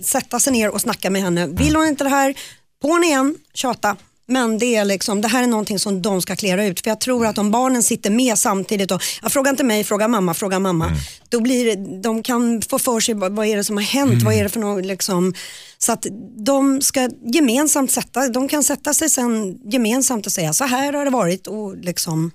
[0.03, 1.47] sätta sig ner och snacka med henne.
[1.47, 2.35] Vill hon inte det här,
[2.83, 3.97] på henne igen, tjata.
[4.27, 6.81] Men det, är liksom, det här är någonting som de ska klära ut.
[6.81, 10.35] För jag tror att om barnen sitter med samtidigt och, frågar inte mig, fråga mamma,
[10.35, 10.91] fråga mamma.
[11.29, 14.35] Då blir det, de kan få för sig vad, är det som har hänt, vad
[14.35, 15.35] är det för något liksom.
[15.79, 16.07] Så att
[16.37, 21.05] de ska gemensamt sätta, de kan sätta sig sen gemensamt och säga så här har
[21.05, 22.31] det varit och liksom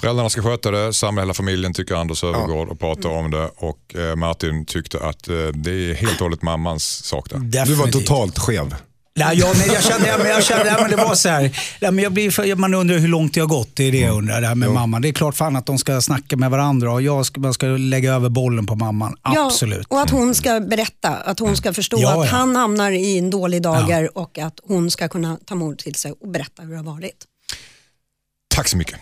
[0.00, 3.50] Föräldrarna ska sköta det, samla hela familjen tycker Anders Öfvergård och prata om det.
[3.56, 7.64] Och eh, Martin tyckte att eh, det är helt och hållet mammans sak där.
[7.66, 8.74] Du var totalt skev.
[9.16, 11.40] Nej, jag, men jag kände, men jag kände men det var så här,
[11.80, 13.98] nej, men jag blir, för- man undrar hur långt det har gått, det är det
[13.98, 15.02] jag undrar, det här med mamman.
[15.02, 17.66] Det är klart fan att de ska snacka med varandra och jag ska, man ska
[17.66, 19.86] lägga över bollen på mamman, absolut.
[19.90, 22.36] Ja, och att hon ska berätta, att hon ska förstå Ja, att ja.
[22.36, 26.12] han hamnar i en dålig dager och att hon ska kunna ta mod till sig
[26.20, 27.24] och berätta hur det har varit.
[28.54, 28.98] Tack så mycket.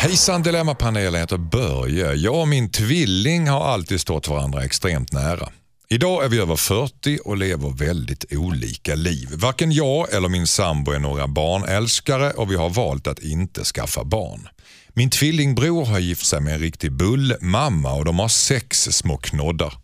[0.00, 2.14] Hejsan Dilemmapanelen, jag heter Börje.
[2.14, 5.48] Jag och min tvilling har alltid stått varandra extremt nära.
[5.88, 9.28] Idag är vi över 40 och lever väldigt olika liv.
[9.32, 14.04] Varken jag eller min sambo är några barnälskare och vi har valt att inte skaffa
[14.04, 14.48] barn.
[14.88, 19.74] Min tvillingbror har gift sig med en riktig bullmamma och de har sex små knoddar.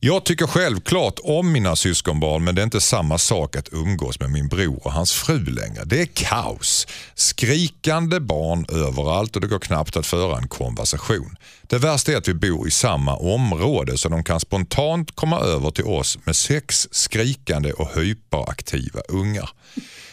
[0.00, 4.30] Jag tycker självklart om mina syskonbarn men det är inte samma sak att umgås med
[4.30, 5.84] min bror och hans fru längre.
[5.84, 6.86] Det är kaos.
[7.14, 11.36] Skrikande barn överallt och det går knappt att föra en konversation.
[11.62, 15.70] Det värsta är att vi bor i samma område så de kan spontant komma över
[15.70, 19.50] till oss med sex skrikande och hyperaktiva ungar.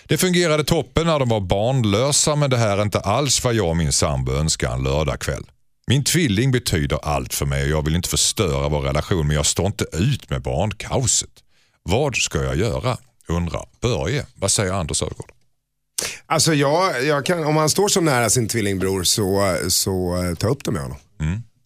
[0.06, 3.70] Det fungerade toppen när de var barnlösa men det här är inte alls vad jag
[3.70, 5.44] och min sambo önskar en lördagkväll.
[5.92, 9.46] Min tvilling betyder allt för mig och jag vill inte förstöra vår relation men jag
[9.46, 11.30] står inte ut med barnkaoset.
[11.84, 12.98] Vad ska jag göra?
[13.28, 14.26] Undrar Börje.
[14.36, 15.32] Vad säger Anders Södergård?
[16.26, 20.48] Alltså jag, jag kan, om han står så nära sin tvillingbror så, så eh, ta
[20.48, 20.98] upp det med honom.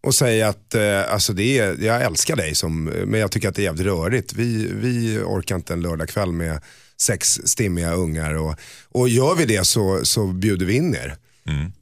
[0.04, 3.56] Och säga att eh, alltså det är, jag älskar dig som, men jag tycker att
[3.56, 4.34] det är jävligt rörigt.
[4.34, 6.62] Vi, vi orkar inte en lördagkväll med
[6.98, 8.56] sex stimmiga ungar och,
[8.90, 11.18] och gör vi det så, så bjuder vi in er.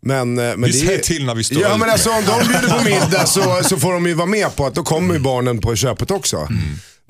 [0.01, 1.79] Men, eh, men Vi det säger till när vi står Ja ut.
[1.79, 4.65] men alltså om de bjuder på middag så, så får de ju vara med på
[4.65, 6.47] att då kommer ju barnen på köpet också.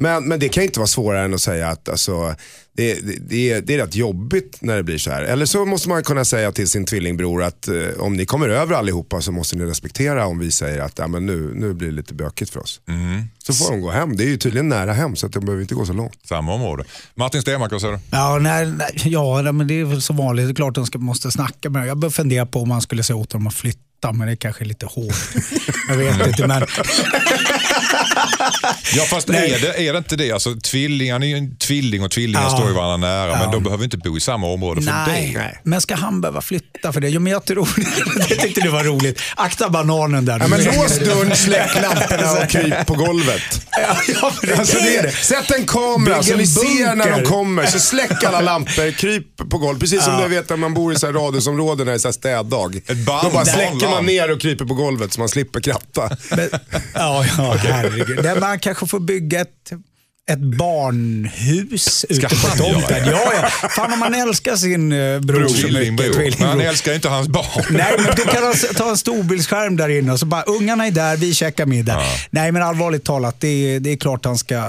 [0.04, 2.36] Men, men det kan inte vara svårare än att säga att alltså,
[2.76, 5.22] det, det, det, är, det är rätt jobbigt när det blir så här.
[5.22, 8.76] Eller så måste man kunna säga till sin tvillingbror att eh, om ni kommer över
[8.76, 11.94] allihopa så måste ni respektera om vi säger att ja, men nu, nu blir det
[11.94, 12.82] lite bökigt för oss.
[13.44, 14.18] Så får de gå hem.
[14.18, 16.20] Det är ju tydligen nära hem så att de behöver inte gå så långt.
[16.26, 16.84] Samma område.
[17.16, 18.00] Martin Stenmark, vad säger du?
[18.12, 20.48] Ja, nej, nej, ja nej, men det är väl så vanligt.
[20.48, 23.04] Det är klart de ska, måste snacka med Jag börjar fundera på om man skulle
[23.04, 25.16] säga åt dem att flytta, men det är kanske är lite hårt.
[25.90, 26.66] Jag vet inte, men
[28.96, 29.52] Ja fast Nej.
[29.54, 30.32] är det, är det inte det?
[30.32, 32.50] Alltså, tvillingar, ni är ju en tvilling och tvillingar Ja.
[32.58, 33.52] står ju varandra nära men Ja.
[33.52, 35.34] de behöver inte bo i samma område för nej.
[35.34, 35.58] det.
[35.64, 37.10] Men ska han behöva flytta för det?
[37.10, 37.70] Jo, men jag tror
[38.30, 38.36] det.
[38.36, 39.20] tyckte du var roligt.
[39.36, 40.40] Akta bananen där.
[40.40, 43.42] Ja, men lås dörren, släck lamporna och kryp på golvet.
[43.88, 45.12] Ja, ja, men det Alltså är det, det.
[45.12, 47.66] sätt en kamera Bygg så en ni ser när de kommer.
[47.66, 49.80] Så släck alla lampor, kryp på golvet.
[49.80, 52.08] Precis som du vet när man bor i så här radhusområden när det är så
[52.08, 52.82] här städdag.
[52.88, 56.10] band- Då bara släcker man ner och kryper på golvet så man slipper kratta.
[56.30, 56.50] Men,
[56.94, 57.56] ja, ja
[57.94, 58.24] herregud.
[58.24, 59.72] Där man kanske får bygga ett,
[60.32, 63.06] ett barnhus ute på tomten.
[63.06, 63.70] Ja, ja.
[63.70, 65.62] Fan om man älskar sin uh, bror så mycket.
[65.62, 66.40] Tvillingbror.
[66.40, 67.66] Men han älskar inte hans barn.
[67.70, 71.18] Nej, men då kan ta en storbildsskärm där inne och så bara, ungarna är där,
[71.18, 72.02] vi käkar middag.
[72.30, 74.64] Nej, men allvarligt talat, det är, det är klart han ska eh,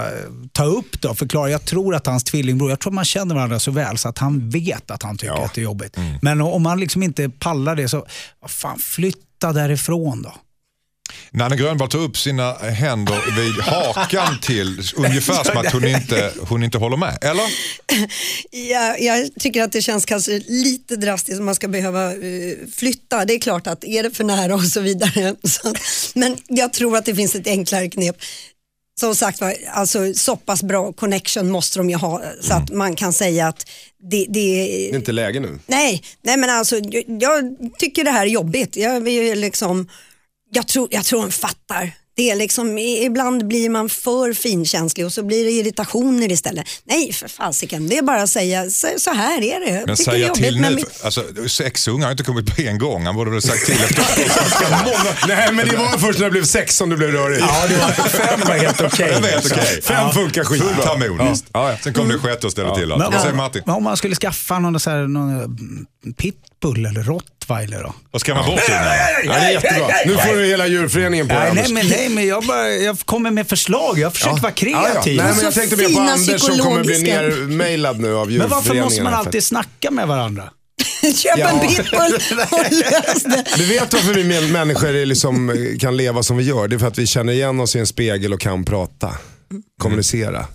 [0.51, 1.49] ta upp det och förklara.
[1.49, 4.49] Jag tror att hans tvillingbror, jag tror man känner varandra så väl så att han
[4.49, 5.97] vet att han tycker att det är jobbigt.
[6.21, 8.05] Men om han liksom inte pallar det så,
[8.47, 10.33] fan, flytta därifrån då.
[11.31, 16.63] Nanne Grönvall tar upp sina händer vid hakan till ungefär som att hon inte, hon
[16.63, 17.17] inte håller med.
[17.21, 17.43] Eller?
[18.69, 23.25] Jag, jag tycker att det känns kanske lite drastiskt om man ska behöva eh, flytta.
[23.25, 25.35] Det är klart att är det för nära och så vidare.
[25.43, 25.73] Så,
[26.13, 28.15] men jag tror att det finns ett enklare knep.
[28.99, 32.95] Som sagt var, alltså så pass bra connection måste de ju ha så att man
[32.95, 33.69] kan säga att
[34.11, 35.59] det, det Det är inte läge nu.
[35.67, 38.75] Nej, nej men alltså jag, jag tycker det här är jobbigt.
[38.75, 39.87] Jag, vill ju liksom,
[40.55, 41.91] jag, tror, jag tror de fattar.
[42.17, 46.65] Det är liksom, ibland blir man för finkänslig och så blir det irritationer istället.
[46.83, 49.83] Nej för fasiken, det är bara att säga så, så här är det.
[49.87, 50.75] Men tycker det är säga jobbigt till nu.
[50.75, 53.05] mitt- Alltså, sex ungar har inte kommit på en gång.
[53.05, 55.15] Han borde väl sagt till efter många.
[55.27, 57.41] Nej men det var först när det blev sex som det blev rörigt.
[57.47, 59.21] Ja, det var fem var helt okej.
[59.21, 59.81] Var helt okej.
[59.81, 60.69] Fem funkar skitbra.
[60.73, 61.45] Fullt harmoniskt.
[61.53, 61.77] Ja, ja.
[61.83, 63.01] Sen kom det sjätte och ställde till allt.
[63.01, 63.61] Men Vad säger om, Martin?
[63.65, 65.47] om man skulle skaffa någon, så här, någon eh,
[66.65, 67.93] pitbull eller rottweiler då?
[68.11, 68.85] Vad ska man bort ungarna?
[69.25, 69.87] Ja, det är jättebra.
[70.05, 73.31] Nu får du hela djurföreningen på dig Nej, men, nej, men jag, bara, jag kommer
[73.31, 73.99] med förslag.
[73.99, 74.91] Jag försöker vara Ja, ja.
[74.93, 75.17] kreativ.
[75.17, 78.25] Nej, men Så jag tänkte mer på fina Anders som kommer bli nermailad nu av
[78.27, 78.49] Men djurföreningen.
[78.49, 80.43] varför måste man alltid snacka med varandra?
[81.15, 81.49] Köp Ja.
[81.49, 82.13] en pitbull
[82.51, 83.45] och lös det.
[83.57, 86.67] Du vet varför vi män- människor är liksom, kan leva som vi gör?
[86.67, 89.11] Det är för att vi känner igen oss i en spegel och kan prata.
[89.81, 90.45] Kommunicera.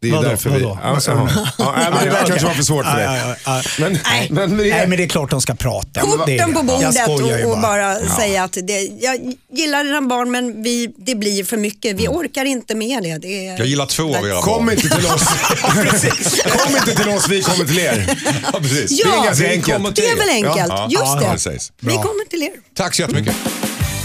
[0.00, 0.28] Det är Vadå?
[0.28, 0.62] därför vi...
[0.62, 0.78] Vadå?
[0.82, 1.28] Ja, jaha.
[1.58, 3.20] ja, nej, men det där kanske var för svårt för Ja, dig.
[3.26, 3.70] ja, ja, ja.
[3.80, 4.28] Men, Nej.
[4.30, 5.88] men, men, Nej, men det är klart de ska prata.
[5.92, 6.54] Det Korten det.
[6.54, 11.14] på bordet och, och bara säga att det, jag gillar dina barn men vi, det
[11.14, 11.96] blir för mycket.
[12.00, 13.18] Vi orkar inte med det.
[13.18, 14.74] det är, Jag gillar två av era Kom barn.
[14.76, 15.24] inte till oss.
[16.64, 18.16] Kom inte till oss, vi kommer till er.
[18.52, 19.00] Ja, precis.
[19.04, 19.96] Ja, Det är ganska Vi enkelt.
[19.96, 20.68] det är väl enkelt.
[20.68, 21.70] Ja, Just ja, det.
[21.80, 22.50] Vi kommer till er.
[22.74, 23.34] Tack så jättemycket.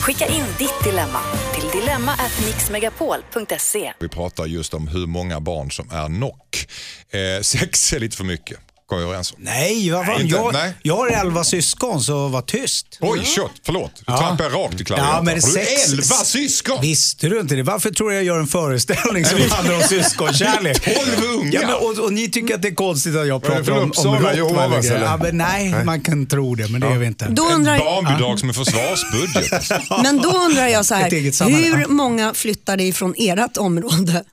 [0.03, 1.19] Skicka in ditt dilemma
[1.53, 3.93] till dilemma@mixmegapol.se.
[3.99, 6.67] Vi pratar just om hur många barn som är nock.
[7.09, 8.59] Eh, sex är lite för mycket.
[8.85, 9.37] Kom vi överens om.
[9.41, 10.73] Nej, vad fan, inte- jag, nej.
[10.83, 12.97] jag har elva syskon så var tyst.
[13.01, 13.91] Oj, shit, förlåt.
[13.95, 14.17] Du Ja.
[14.17, 15.15] trampar rakt i klaviaten.
[15.15, 16.81] Ja, men Har du sex- elva syskon?
[16.81, 17.63] Visste du inte det?
[17.63, 20.83] Varför tror du jag gör en föreställning som handlar om syskonkärlek?
[20.95, 21.61] Tolv ungar.
[21.61, 24.05] Ja, men, och, och ni tycker att det är konstigt att jag pratar om, om
[24.13, 24.95] rottweiler Jehovas, grejer.
[24.95, 25.05] eller?
[25.05, 27.25] ja, men nej, man kan tro det, men det är vi inte.
[27.29, 29.51] Då Ett undrar, barnbidrag som en försvarsbudget.
[30.03, 34.23] men då undrar jag så Ett här, hur många flyttade ifrån ert område?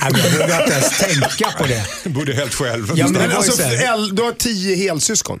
[0.00, 1.84] Nej, jag vågar inte ens tänka på det.
[2.10, 2.92] Bodde helt själv.
[2.94, 3.62] Ja, men alltså,
[4.12, 5.40] du har tio helsyskon.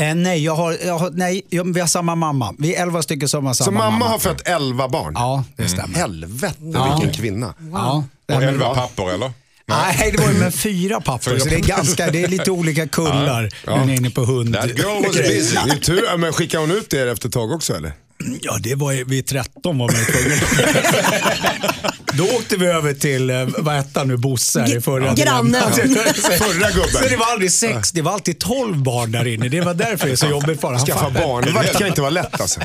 [0.00, 2.54] Eh, nej, jag har, jag har, nej jag, vi har samma mamma.
[2.58, 5.12] Vi är elva stycken som har samma Så mamma har fött elva barn.
[5.16, 5.94] Ja, det stämmer.
[5.98, 6.98] Helvete Ja.
[6.98, 7.54] vilken kvinna.
[7.72, 8.04] Ja.
[8.26, 9.32] Det här Och elva pappor eller?
[9.66, 11.38] Nej, det var ju med fyra pappor.
[11.38, 14.54] Så det är, ganska, det är lite olika kullar när ni är inne på hund.
[14.54, 15.56] That girl was busy.
[15.66, 17.92] Det är tur, ja, men skickade hon ut er efter ett tag också eller?
[18.40, 20.38] Ja, det var vid 13 var man tvungen.
[22.12, 25.62] Då åkte vi över till, eh, vad hette han nu, Bosse här i förra Grannen.
[25.72, 27.02] Förra gubben.
[27.02, 29.48] Så det var aldrig sex, det var alltid 12 barn där inne.
[29.48, 30.78] Det var därför det är så jobbigt för honom.
[30.78, 32.60] Han Skaffa barnvakt kan inte vara lätt alltså.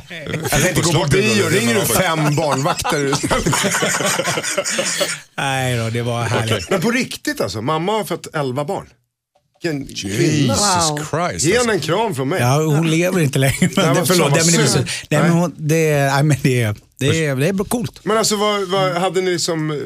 [0.52, 3.12] Jag tänkte gå på bio, ringer du fem barnvakter?
[5.38, 6.70] Nej då, det var härligt.
[6.70, 8.88] Men på riktigt alltså, mamma har fått 11 barn.
[9.73, 10.54] Vilken kvinna.
[10.54, 10.97] Jesus Wow.
[10.97, 11.45] Christ.
[11.45, 11.67] Ge Alltså.
[11.71, 12.39] henne en kram från mig.
[12.41, 13.69] Ja, hon lever inte längre.
[13.75, 17.25] Men det, förlåt, nej, men det, är nej, men hon, det, nej, men det, det,
[17.25, 17.99] är, det är coolt.
[18.04, 19.78] Men alltså vad, vad, hade ni som eh,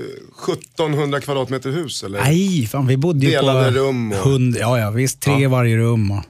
[0.54, 2.22] 1700 kvadratmeter hus eller?
[2.24, 5.20] Nej, fan vi bodde ju Delade på rum och- hund, ja, ja, visst.
[5.20, 6.12] Tre i varje rum.
[6.12, 6.24] Och,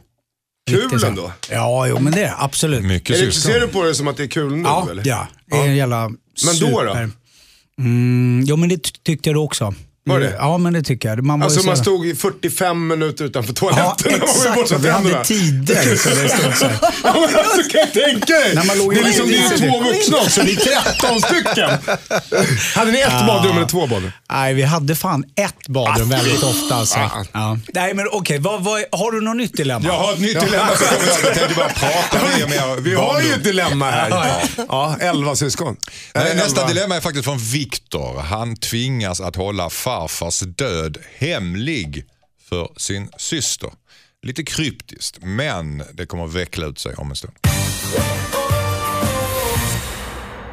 [0.69, 1.31] Kul ändå.
[1.51, 2.83] Ja, jo, men det är absolut.
[2.83, 5.03] Mycket Är det, ser du på det som att det är kul nu Ja, eller?
[5.07, 5.27] ja.
[5.51, 6.17] Det är en jävla Men
[6.59, 6.77] då då?
[6.77, 7.09] super.
[7.79, 9.73] Mm, jo, men det ty- tyckte jag då också.
[10.05, 10.35] Var det?
[10.39, 11.23] Ja, men det tycker jag.
[11.23, 14.19] Man Alltså så man stod i 45 minuter utanför Ja, toaletten
[14.55, 14.83] var exakt.
[14.83, 15.95] Vi hade tider.
[15.95, 16.77] Så det stod så här.
[17.03, 18.55] Ja, men alltså kan jag tänka dig?
[18.55, 21.69] När man låg det är liksom det är två vuxna också, det är 13 stycken.
[22.75, 24.11] Hade ni ett badrum eller två badrum?
[24.31, 26.75] Nej, vi hade fan ett badrum väldigt ofta.
[26.75, 26.99] Alltså.
[26.99, 27.25] Ah.
[27.31, 27.57] Ja.
[27.73, 28.39] Nej, men okej.
[28.39, 29.85] Vad, har du något nytt dilemma?
[29.87, 30.69] Jag har ett nytt dilemma
[31.23, 31.35] jag.
[31.35, 32.81] Tänkte bara prata och mer.
[32.81, 34.33] Vi har ju ett dilemma här.
[34.69, 35.75] Ja, 11 syskon.
[36.15, 36.67] Nej, nästa elva.
[36.73, 38.19] dilemma är faktiskt från Viktor.
[38.21, 42.05] Han tvingas att hålla farfars död hemlig
[42.49, 43.69] för sin syster.
[44.21, 47.33] Lite kryptiskt, men det kommer att veckla ut sig om en stund.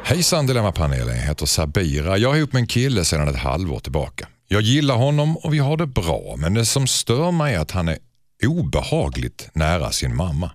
[0.03, 2.17] Hejsan Dilemmapanelen, jag heter Sabira.
[2.17, 4.27] Jag är ihop med en kille sedan ett halvår tillbaka.
[4.47, 7.71] Jag gillar honom och vi har det bra, men det som stör mig är att
[7.71, 7.97] han är
[8.45, 10.51] obehagligt nära sin mamma.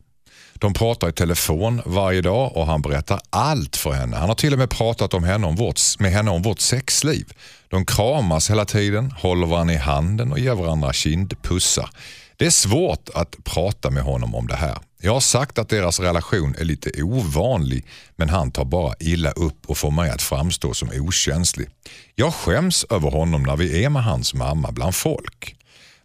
[0.63, 4.17] De pratar i telefon varje dag och han berättar allt för henne.
[4.17, 7.33] Han har till och med pratat om henne om vårt, med henne om vårt sexliv.
[7.69, 11.91] De kramas hela tiden, håller varandra i handen och ger varandra kindpussar.
[12.37, 14.79] Det är svårt att prata med honom om det här.
[15.01, 19.67] Jag har sagt att deras relation är lite ovanlig men han tar bara illa upp
[19.67, 21.69] och får mig att framstå som okänslig.
[22.15, 25.57] Jag skäms över honom när vi är med hans mamma bland folk.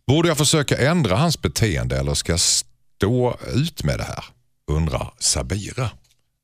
[0.07, 4.36] Borde jag försöka ändra hans beteende eller ska jag stå ut med det här?
[4.71, 5.89] Undrar Sabira.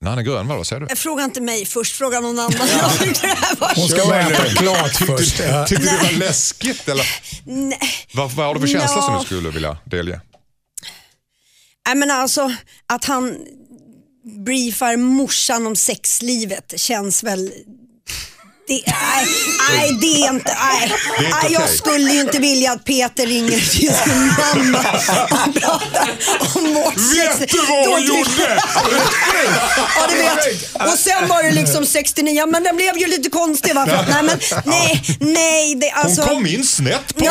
[0.02, 0.96] Nanne Grönvall, vad säger du?
[0.96, 2.54] Fråga inte mig först, fråga någon annan.
[2.82, 4.34] Jag tyckte det här var Hon ska bara nu.
[4.34, 5.40] äta klart först.
[5.40, 5.66] Ja.
[5.68, 7.06] Tyckte du det var läskigt eller
[7.46, 7.80] Nej.
[8.14, 10.22] vad, vad har du för känsla som du skulle vilja delge?
[11.88, 12.52] Nej men alltså
[12.88, 13.38] att han
[14.46, 17.52] briefar morsan om sexlivet känns väl
[18.68, 19.26] det, nej,
[19.70, 20.94] nej, det är inte, nej.
[21.18, 24.80] Det är inte nej, jag skulle ju inte vilja att Peter ringer till sin mamma
[25.48, 26.10] och pratar
[26.56, 27.42] om vårt sex.
[27.42, 28.62] Vet du vad hon gjorde?
[29.96, 30.92] Ja, det vet.
[30.94, 33.76] Och sen var det liksom 69, men den blev ju lite konstig.
[33.76, 33.82] Va?
[33.82, 35.76] Att, nej, men, nej, nej.
[35.76, 37.26] Det, Hon alltså, kom in snett på.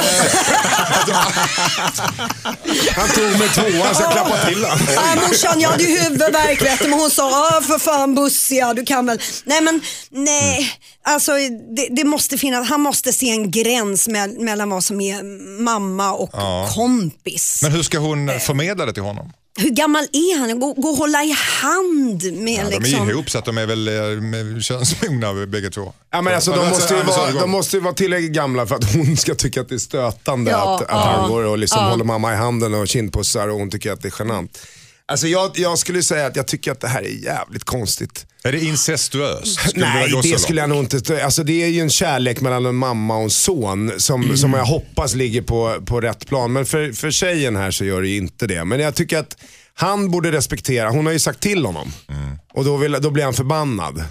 [2.97, 4.79] Han tog mig tvåan så jag klappade till honom.
[4.95, 9.21] Ja, morsan, jag hade ju huvudvärk men hon sa, för fan bussiga, du kan väl.
[9.45, 11.33] Nej men nej, alltså
[11.77, 15.23] det, det måste finnas, han måste se en gräns me- mellan vad som är
[15.63, 16.31] mamma och
[16.75, 17.61] kompis.
[17.63, 19.33] Men hur ska hon förmedla det till honom?
[19.59, 20.61] Hur gammal är han?
[20.61, 23.11] Gå, gå och hålla i hand med Ja, de är liksom.
[23.11, 25.93] ihop så att de är väl eh, könsmogna bägge två.
[26.11, 28.67] Ja, men alltså, de, måste ju alltså, vara, alltså, de måste ju vara tillräckligt gamla
[28.67, 31.45] för att hon ska tycka att det är stötande Ja, att, att ja, han går
[31.45, 31.91] och liksom ja.
[31.91, 34.59] håller mamma i handen och kindpussar och hon tycker att det är genant.
[35.07, 38.27] Alltså jag, jag skulle säga att jag tycker att det här är jävligt konstigt.
[38.45, 39.61] Är det incestuöst?
[39.69, 41.25] Skulle Nej, det skulle jag nog inte.
[41.25, 44.37] Alltså det är ju en kärlek mellan en mamma och en son som, Mm.
[44.37, 46.53] som jag hoppas ligger på, på rätt plan.
[46.53, 48.65] Men för, för tjejen här så gör det ju inte det.
[48.65, 49.37] Men jag tycker att
[49.75, 51.93] han borde respektera, hon har ju sagt till honom.
[52.09, 52.39] Mm.
[52.55, 54.05] Och då, vill, då blir han förbannad.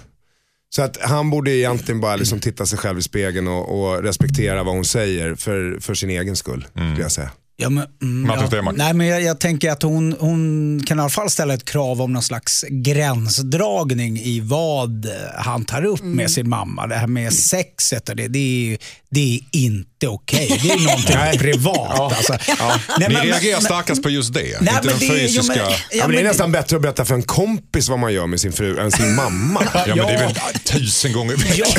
[0.74, 4.62] Så att han borde egentligen bara liksom titta sig själv i spegeln och, och respektera
[4.62, 6.66] vad hon säger för, för sin egen skull.
[6.70, 7.30] Skulle jag säga.
[7.56, 8.48] Ja, men, mm, ja.
[8.78, 12.02] Nej, men jag, jag tänker att hon, hon kan i alla fall ställa ett krav
[12.02, 16.86] om någon slags gränsdragning i vad han tar upp med sin mamma.
[16.86, 18.78] Det här med sexet, och det, det, är, ju-
[19.14, 20.60] det är inte okej.
[20.62, 22.12] Det är någonting privat.
[22.12, 22.32] Alltså.
[22.48, 25.12] Nej, Ni men- reagerar men- starkast på just det, Nej, inte men den det är-
[25.12, 25.54] jo, fysiska...
[25.56, 28.12] men- Ja, ja, men det är nästan bättre att berätta för en kompis vad man
[28.12, 29.62] gör med sin fru än sin mamma.
[29.74, 30.58] Ja, men det är väl Ja.
[30.64, 31.54] tusen gånger bättre.
[31.56, 31.66] Ja.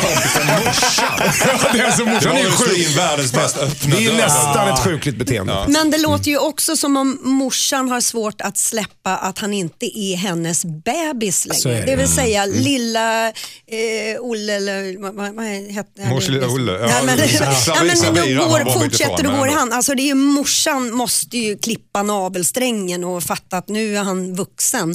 [0.00, 1.18] Kompisen morsan.
[1.72, 2.96] det är alltså Det morsan är sjuk.
[2.98, 5.64] världens mest öppna Det är nästan ett sjukligt beteende.
[5.68, 9.98] Men det låter ju också som om morsan har svårt att släppa att han inte
[9.98, 11.80] är hennes bebis längre.
[11.80, 11.86] det.
[11.86, 13.32] Det vill säga lilla eh,
[14.20, 16.12] Olle eller vad, vad, vad hette han?
[16.34, 16.72] Lilla Olle.
[16.72, 17.18] Ja, Nej, men,
[17.66, 19.72] ja, men Sabira då går, fortsätter och går han.
[19.72, 24.34] Alltså det är ju, morsan måste ju klippa navelsträngen och fatta att nu är han
[24.34, 24.94] vuxen.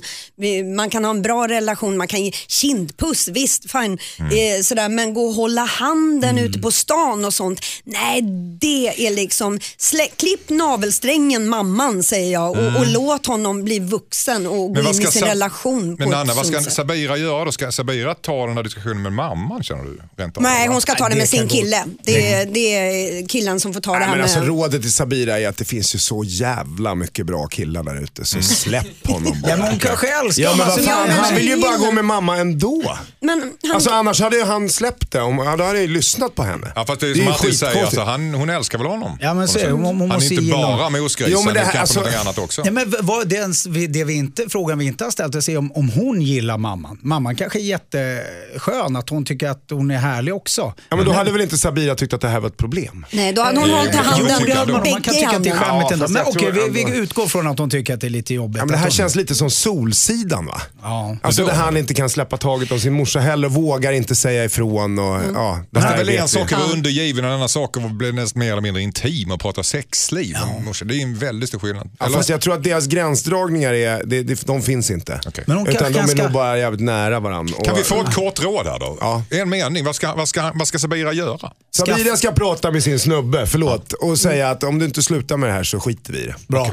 [0.76, 3.98] Man kan ha en bra relation, man kan ge kindpuss, visst fine.
[4.20, 4.58] Mm.
[4.58, 7.66] Eh, sådär, men gå och hålla handen ute på stan och sånt.
[7.84, 8.22] Nej,
[8.62, 14.48] det är liksom, slä, klipp navelsträngen mamman säger jag och, och låt honom bli vuxen
[14.48, 15.02] och gå Mm.
[15.02, 16.62] In i sin relation Men Anna, vad ska.
[16.62, 17.52] Sabira göra då?
[17.52, 20.02] Ska Sabira ta den här diskussionen med mamman känner du?
[20.38, 21.84] Nej, hon ska ta det med sin kille.
[22.04, 24.36] Det är, det är killen som får ta det Nej, här men med...
[24.36, 28.04] alltså, rådet till Sabira är att det finns ju så jävla mycket bra killar där
[28.04, 28.26] ute.
[28.26, 29.52] Så släpp honom bara.
[29.52, 31.58] Ja, men hon kanske älskar Ja men vad Alltså, fan, ja, men- han vill ju
[31.62, 32.98] bara gå med mamma ändå.
[33.22, 36.36] Men han, Alltså annars hade ju han släppt det, om, då hade jag ju lyssnat
[36.36, 36.72] på henne.
[36.76, 39.18] Ja, fast det är som Martin säger, alltså, han, hon älskar väl honom?
[39.22, 39.70] Ja, men så är det.
[39.72, 40.00] något Hon- sätt.
[40.00, 42.20] hon han är måste inte bara mosgrisen, Jo, men det det här- kanske alltså- någonting
[42.22, 42.62] annat också.
[42.66, 45.58] Ja, men vad, det, vi- det vi inte, frågan vi inte har ställt oss är
[45.58, 46.98] om, om hon gillar mamman.
[47.02, 50.74] Mamman kanske är jätteskön, att hon tycker att hon är härlig också.
[50.90, 53.06] Ja men då hade väl inte Sabira tyckt att det här var ett problem?
[53.12, 54.68] nej, då hade hon hållit i jo, handen med.
[54.68, 56.08] Men man kan bägge tycka att det är Ja, ändå.
[56.08, 58.58] Men okej, vi, vi utgår från att hon tycker att det är lite jobbigt.
[58.58, 60.62] Ja, men det här känns lite som Solsidan va?
[60.82, 61.18] Ja.
[61.22, 65.00] Alltså där han inte kan släppa taget om sin morsa heller, vågar inte säga ifrån
[65.00, 65.32] och Mm.
[65.36, 65.60] ja.
[65.72, 68.12] Det här är väl en sak att vara undergiven och en annan sak att bli
[68.12, 70.36] nästan mer eller mindre intim och prata sexliv.
[70.66, 70.74] Ja.
[70.86, 71.90] Det är en väldigt stor skillnad.
[72.00, 75.20] Ja, fast jag tror att deras gränsdragningar är, det, det, de finns inte.
[75.28, 75.44] Okej.
[75.48, 77.56] Men hon Utan kanske de är ganska- nog bara jävligt nära varandra.
[77.64, 78.98] Kan vi få ett kort råd här då?
[79.02, 79.24] Ja.
[79.30, 81.52] En mening, vad ska, vad, ska, vad ska Sabira göra?
[81.76, 85.50] Sabira ska prata med sin snubbe, förlåt, och säga att om du inte slutar med
[85.50, 86.36] det här så skiter vi i det.
[86.48, 86.72] Bra.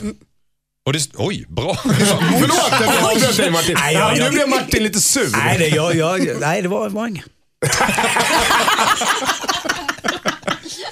[0.87, 1.77] Och det, oj, bra.
[1.85, 3.77] Förlåt jag avbröt dig Martin.
[3.81, 5.29] Nej, jag- Ja, jag- nu blev Martin lite sur.
[5.33, 7.25] Nej, det, jag, jag, nej, det var, var inget.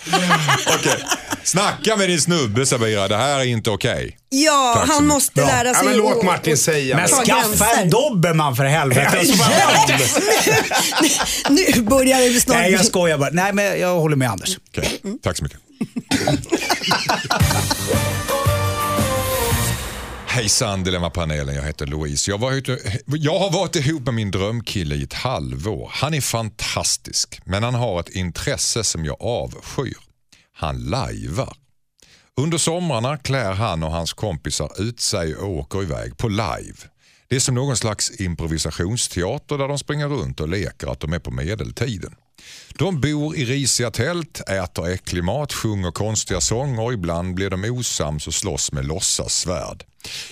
[0.78, 1.04] Okej.
[1.44, 4.16] Snacka med din snubbe Sabira, det här är inte okej.
[4.28, 5.46] Ja, Tack han måste Bra.
[5.46, 6.96] lära Ja, sig men låt Martin säga.
[6.96, 9.18] Men skaffa en dobermann för helvete.
[9.18, 9.44] Alltså,
[11.50, 13.30] nu börjar det snart nej, jag bli- skojar bara.
[13.32, 14.58] Nej, men jag håller med Anders.
[14.68, 15.58] Okej, Tack så mycket.
[20.34, 22.30] Hejsan Dilemmapanelen, jag heter Louise.
[22.30, 25.90] Jag, var ute, jag har varit ihop med min drömkille i ett halvår.
[25.92, 29.96] Han är fantastisk, men han har ett intresse som jag avskyr.
[30.52, 31.56] Han lajvar.
[32.36, 36.76] Under somrarna klär han och hans kompisar ut sig och åker iväg på live.
[37.28, 41.18] Det är som någon slags improvisationsteater där de springer runt och leker att de är
[41.18, 42.14] på medeltiden.
[42.78, 48.26] De bor i risiga tält, äter äcklig mat, sjunger konstiga sånger ibland blir de osams
[48.26, 49.84] och slåss med låtsassvärd.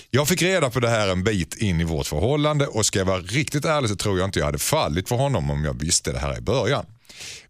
[0.09, 3.05] Jag fick reda på det här en bit in i vårt förhållande och ska jag
[3.05, 6.11] vara riktigt ärlig så tror jag inte jag hade fallit för honom om jag visste
[6.11, 6.85] det här i början.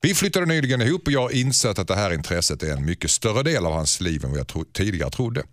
[0.02, 3.12] Vi flyttade nyligen ihop och jag har insett att det här intresset är en mycket
[3.12, 5.44] större del av hans liv än vad jag tro- tidigare trodde.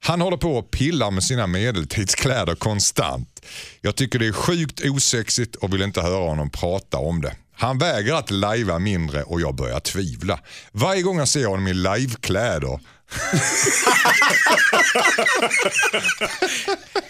[0.00, 3.46] Han håller på att pilla med sina medeltidskläder konstant.
[3.80, 7.36] Jag tycker det är sjukt osexigt och vill inte höra honom prata om det.
[7.56, 10.40] Han vägrar att lajva mindre och jag börjar tvivla.
[10.72, 12.78] Varje gång jag ser honom i livekläder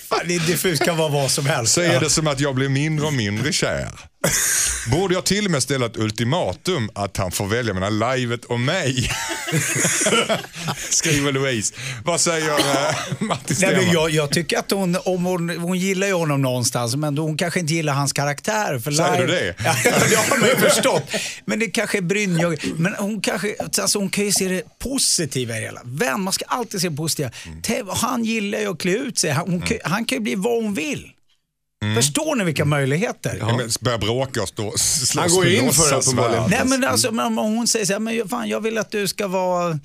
[0.08, 1.74] Fan, det diffust, kan vara vad som helst.
[1.74, 3.90] så är det som att jag blir mindre och mindre kär.
[4.90, 8.60] Borde jag till och med ställa ett ultimatum att han får välja mellan livet och
[8.60, 9.10] mig?
[10.90, 11.74] Skriver Louise.
[12.04, 16.06] Vad säger äh, Martin Nej, men jag, jag tycker att hon, om hon, hon gillar
[16.06, 18.78] ju honom någonstans, men hon kanske inte gillar hans karaktär.
[18.78, 19.54] För Säger live- du det?
[19.64, 19.74] Ja,
[20.08, 21.10] det har man ju förstått.
[21.44, 22.58] Men det kanske är Brynjog.
[22.76, 25.80] Men hon, kanske, alltså hon kan ju se det positiva i det hela.
[25.84, 27.30] Vem, man ska alltid se det positiva.
[27.46, 27.86] Mm.
[27.88, 29.30] Han gillar ju att klä ut sig.
[29.30, 31.10] Han, hon, kan- han kan ju bli vad hon vill.
[31.84, 31.96] Mm.
[31.96, 33.36] Förstår ni vilka möjligheter?
[33.40, 33.56] Ja.
[33.56, 36.50] men Börja bråka och stå, slåss Han går in för det uppenbarligen.
[36.50, 39.08] Nej men alltså men om hon säger så här, men fan jag vill att du
[39.08, 39.80] ska vara, mm,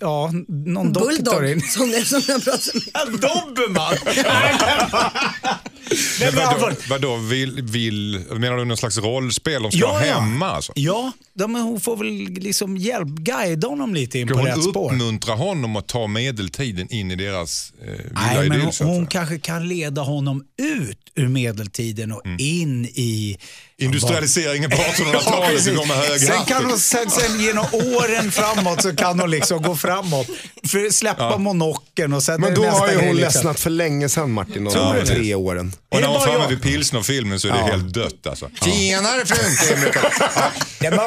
[0.00, 1.40] ja, någon doktor.
[1.40, 3.08] Bulldog, som som jag pratade med.
[3.08, 3.96] En dobermann!
[6.20, 10.46] Men Vadå, vadå vill, vill, menar du någon slags rollspel de ska ha hemma?
[10.46, 10.72] Alltså?
[10.76, 14.48] Ja, ja men hon får väl liksom hjälp, guida honom lite in Ska på hon
[14.48, 14.92] rätt spår.
[14.92, 18.70] uppmuntra honom att ta medeltiden in i deras eh, Nej, men idyll?
[18.80, 23.38] hon, hon kanske kan leda honom ut ur medeltiden och in i...
[23.78, 25.64] Industrialiseringen på 1800-talet, precis.
[25.64, 29.30] det går med hög sen kan hon, sen, sen genom åren framåt så kan hon
[29.30, 30.26] liksom gå framåt.
[30.66, 33.16] För släppa monokeln och sen Men då har ju hon liksom.
[33.20, 35.72] ledsnat för länge sedan Martin, de Ja, tre åren.
[35.90, 37.66] Och Är när hon är framme vid pilsnerfilmen så är det Ja.
[37.66, 38.50] helt dött alltså.
[38.64, 39.92] Tjenare fruntimmer!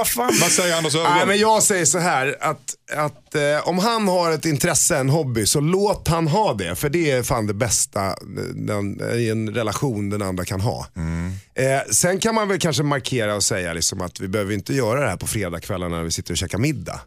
[0.05, 0.31] Fan.
[0.41, 1.27] Vad säger Anders Nej, Öfvergård?
[1.27, 2.57] men jag säger så här att,
[2.97, 6.75] att eh, om han har ett intresse, en hobby, så låt han ha det.
[6.75, 8.15] För det är fan det bästa
[8.55, 10.87] den, i en relation den andra kan ha.
[11.57, 14.99] Eh, sen kan man väl kanske markera och säga liksom att vi behöver inte göra
[15.01, 17.01] det här på fredagskvällarna när vi sitter och käkar middag.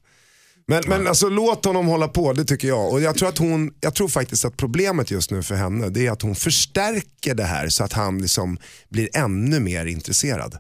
[0.67, 2.93] Men, men alltså, låt honom hålla på, det tycker jag.
[2.93, 6.07] Och jag tror, att hon, jag tror faktiskt att problemet just nu för henne det
[6.07, 8.59] är att hon förstärker det här så att han liksom
[8.89, 10.59] blir ännu mer intresserad.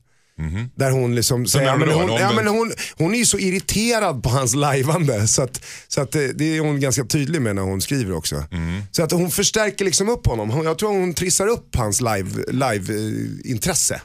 [0.74, 4.22] Där hon liksom säger, ja, men hon, ja, men hon, hon är ju så irriterad
[4.22, 5.28] på hans lajvande.
[5.28, 8.44] Så, att, så att det, det är hon ganska tydlig med när hon skriver också.
[8.52, 8.82] Mm.
[8.90, 10.50] Så att hon förstärker liksom upp honom.
[10.50, 12.52] Hon, jag tror hon trissar upp hans live-intresse.
[12.52, 14.00] Live, eh, intresse.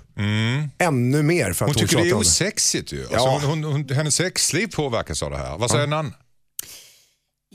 [0.77, 3.01] Ännu mer för att Hon hon, tycker det är osexigt ju.
[3.01, 3.41] Alltså, Ja.
[3.43, 5.57] hon, hennes sexliv påverkas av det här.
[5.57, 6.11] Vad säger Nanne?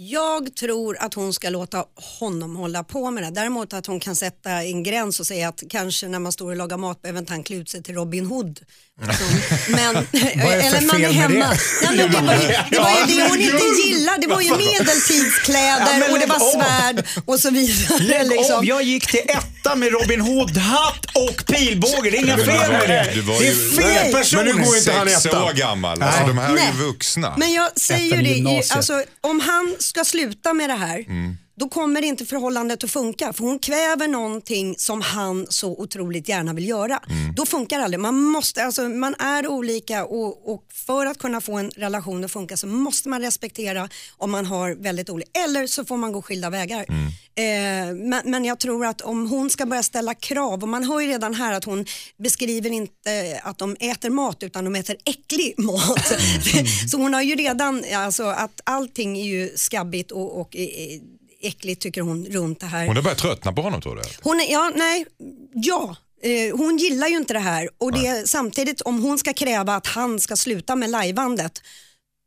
[0.02, 1.84] Jag tror att hon ska låta
[2.20, 3.30] honom hålla på med det.
[3.30, 6.56] Däremot att hon kan sätta en gräns och säga att kanske när man står och
[6.56, 8.60] lagar mat behöver inte han klä ut sig till Robin Hood.
[9.68, 10.18] Men, för
[10.50, 11.48] eller man är hemma.
[11.48, 11.58] det?
[11.82, 14.18] Ja, men det var ju det, var ju det hon inte gillade.
[14.20, 18.24] Det var ju medeltidskläder Ja, och det var svärd och så vidare.
[18.24, 18.64] Liksom.
[18.64, 22.10] jag gick till etta med Robin Hood-hatt och pilbåge.
[22.10, 23.12] Det är inga fel med det.
[23.38, 24.12] Det är fel Nej.
[24.12, 24.44] personer.
[24.44, 25.44] Men nu går inte han Sex etta.
[25.44, 26.02] år gammal.
[26.02, 27.34] Alltså, de här är ju vuxna.
[27.36, 31.36] Men jag säger ju det, alltså, om han ska sluta med det här Mm.
[31.60, 36.52] Då kommer inte förhållandet att funka för hon kväver någonting som han så otroligt gärna
[36.52, 37.00] vill göra.
[37.08, 37.34] Mm.
[37.34, 38.00] Då funkar det aldrig.
[38.00, 42.32] Man, måste, alltså, man är olika och, och för att kunna få en relation att
[42.32, 46.22] funka så måste man respektera om man har väldigt olika, eller så får man gå
[46.22, 46.84] skilda vägar.
[46.88, 47.06] Mm.
[47.40, 51.00] Eh, men, men jag tror att om hon ska börja ställa krav och man hör
[51.00, 51.86] ju redan här att hon
[52.18, 56.12] beskriver inte att de äter mat utan de äter äcklig mat.
[56.54, 56.66] Mm.
[56.90, 61.00] så hon har ju redan, alltså att allting är ju skabbigt och, och eh,
[61.42, 62.86] äckligt tycker hon runt det här.
[62.86, 64.02] Hon har börjat tröttna på honom tror du?
[64.22, 65.06] Hon är, ja, nej,
[65.54, 65.96] ja.
[66.22, 69.86] Eh, hon gillar ju inte det här och det, samtidigt om hon ska kräva att
[69.86, 71.62] han ska sluta med lajvandet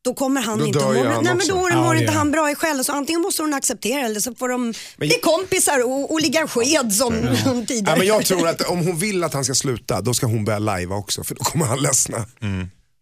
[0.03, 1.51] då kommer han Då inte dör må, ju nej, han men också.
[1.51, 4.05] då mår Ja, det inte gör han bra i själv så antingen måste hon acceptera
[4.05, 7.91] eller så får de bli kompisar och, och ligga sked som hon tidigare.
[7.91, 10.45] Ja, men jag tror att om hon vill att han ska sluta, då ska hon
[10.45, 11.23] börja lajva också.
[11.23, 12.25] För då kommer han ledsna.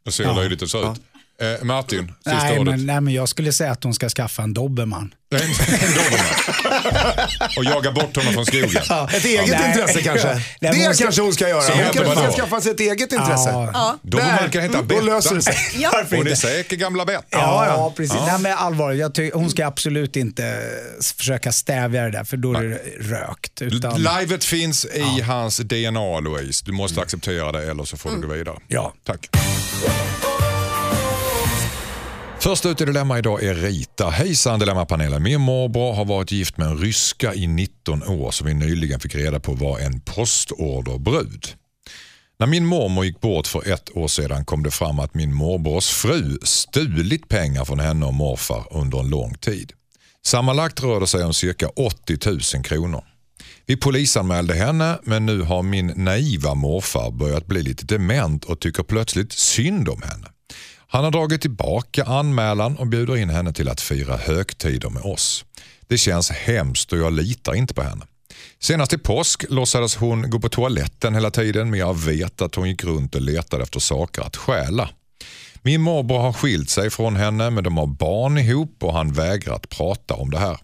[0.06, 1.02] Och ser hur löjligt det ser ut.
[1.42, 2.76] Eh, Martin, sista Nej ordet.
[2.78, 5.14] men, nej, men jag skulle säga att hon ska skaffa en dobermann.
[5.36, 5.48] En, en
[5.94, 7.50] dobermann.
[7.58, 8.70] och jaga bort honom från skogen.
[9.14, 9.70] Ett eget Nej.
[9.70, 10.28] intresse kanske.
[10.34, 11.62] Nej, det hon ska- kanske hon ska göra.
[11.62, 13.50] Så Hon kanske ska skaffa sig ett eget intresse.
[13.50, 15.02] Ja, Dobermann kan heta Då Betta.
[15.02, 15.56] löser det sig.
[15.78, 16.04] Ja.
[16.10, 17.24] Hon är säker gamla Betta.
[17.32, 18.18] Ja, ja, precis.
[18.28, 20.60] Nej, men allvarligt, jag ty- hon ska absolut inte
[21.18, 22.80] försöka stävja det där för då är det
[23.16, 23.62] rökt.
[23.62, 26.64] Utan, Livet finns i hans DNA Louise.
[26.66, 28.56] Du måste acceptera det eller så får du gå vidare.
[28.68, 28.94] Ja.
[29.06, 29.30] Tack.
[32.44, 34.10] Först ut i Dilemma idag är Rita.
[34.10, 35.24] Hejsan Dilemma-panelen.
[35.24, 39.16] Min morbror har varit gift med en ryska i 19 år som vi nyligen fick
[39.16, 41.48] reda på var en postorderbrud.
[42.40, 45.90] När min mormor gick bort för ett år sedan kom det fram att min morbrors
[45.90, 49.72] fru stulit pengar från henne och morfar under en lång tid.
[50.26, 52.18] Sammanlagt rör det sig om cirka 80
[52.56, 53.04] 000 kronor.
[53.66, 58.84] Vi polisanmälde henne men nu har min naiva morfar börjat bli lite dement och tycker
[58.84, 60.31] plötsligt synd om henne.
[60.94, 65.46] Han har dragit tillbaka anmälan och bjuder in henne till att fira högtider med oss.
[65.88, 68.06] Det känns hemskt och jag litar inte på henne.
[68.60, 72.70] Senast i påsk låtsades hon gå på toaletten hela tiden men jag vet att hon
[72.70, 74.90] gick runt och letade efter saker att stjäla.
[75.62, 79.56] Min morbror har skilt sig från henne men de har barn ihop och han vägrar
[79.56, 80.58] att prata om det här.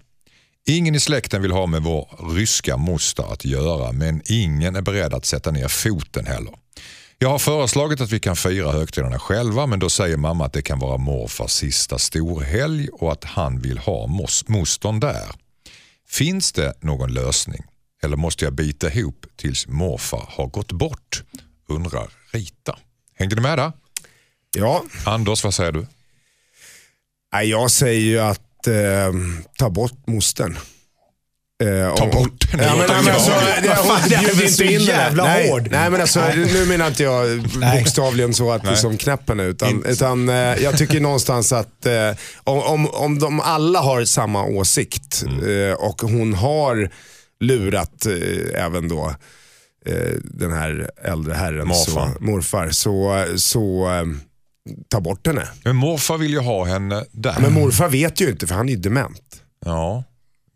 [0.67, 5.13] Ingen i släkten vill ha med vår ryska moster att göra men ingen är beredd
[5.13, 6.53] att sätta ner foten heller.
[7.20, 10.61] Jag har föreslagit att vi kan fira högtiderna själva men då säger mamma att det
[10.61, 15.32] kan vara morfars sista storhelg och att han vill ha mos- mostern där.
[16.07, 17.63] Finns det någon lösning
[18.03, 21.24] eller måste jag bita ihop tills morfar har gått bort?
[21.70, 22.78] Undrar Rita.
[23.15, 23.72] Hängde du med där?
[24.57, 25.88] Ja, Anders, vad säger du?
[27.43, 29.11] Jag säger ju att eh,
[29.57, 30.57] ta bort mostern.
[31.64, 34.84] Eh, Ta bort den, det Ja, men, nej, men alltså, hon väl inte in henne.
[34.91, 35.68] jävla nej, hård.
[35.72, 37.41] Nej, men alltså, nu menar inte jag
[37.78, 38.97] bokstavligen så att det som
[39.30, 39.43] henne.
[39.43, 42.12] Utan, utan eh, jag tycker någonstans att eh,
[42.43, 42.88] om, om,
[43.20, 45.70] de alla har samma åsikt Mm.
[45.70, 46.89] eh, och hon har
[47.39, 49.14] lurat eh, även då
[49.86, 52.14] eh, den här äldre herren, Morfar.
[52.14, 53.88] Så, morfar, så, så
[54.89, 55.47] ta bort henne.
[55.64, 57.36] Men morfar vill ju ha henne där.
[57.39, 59.22] Men morfar vet ju inte för han är ju dement.
[59.66, 60.03] Ja,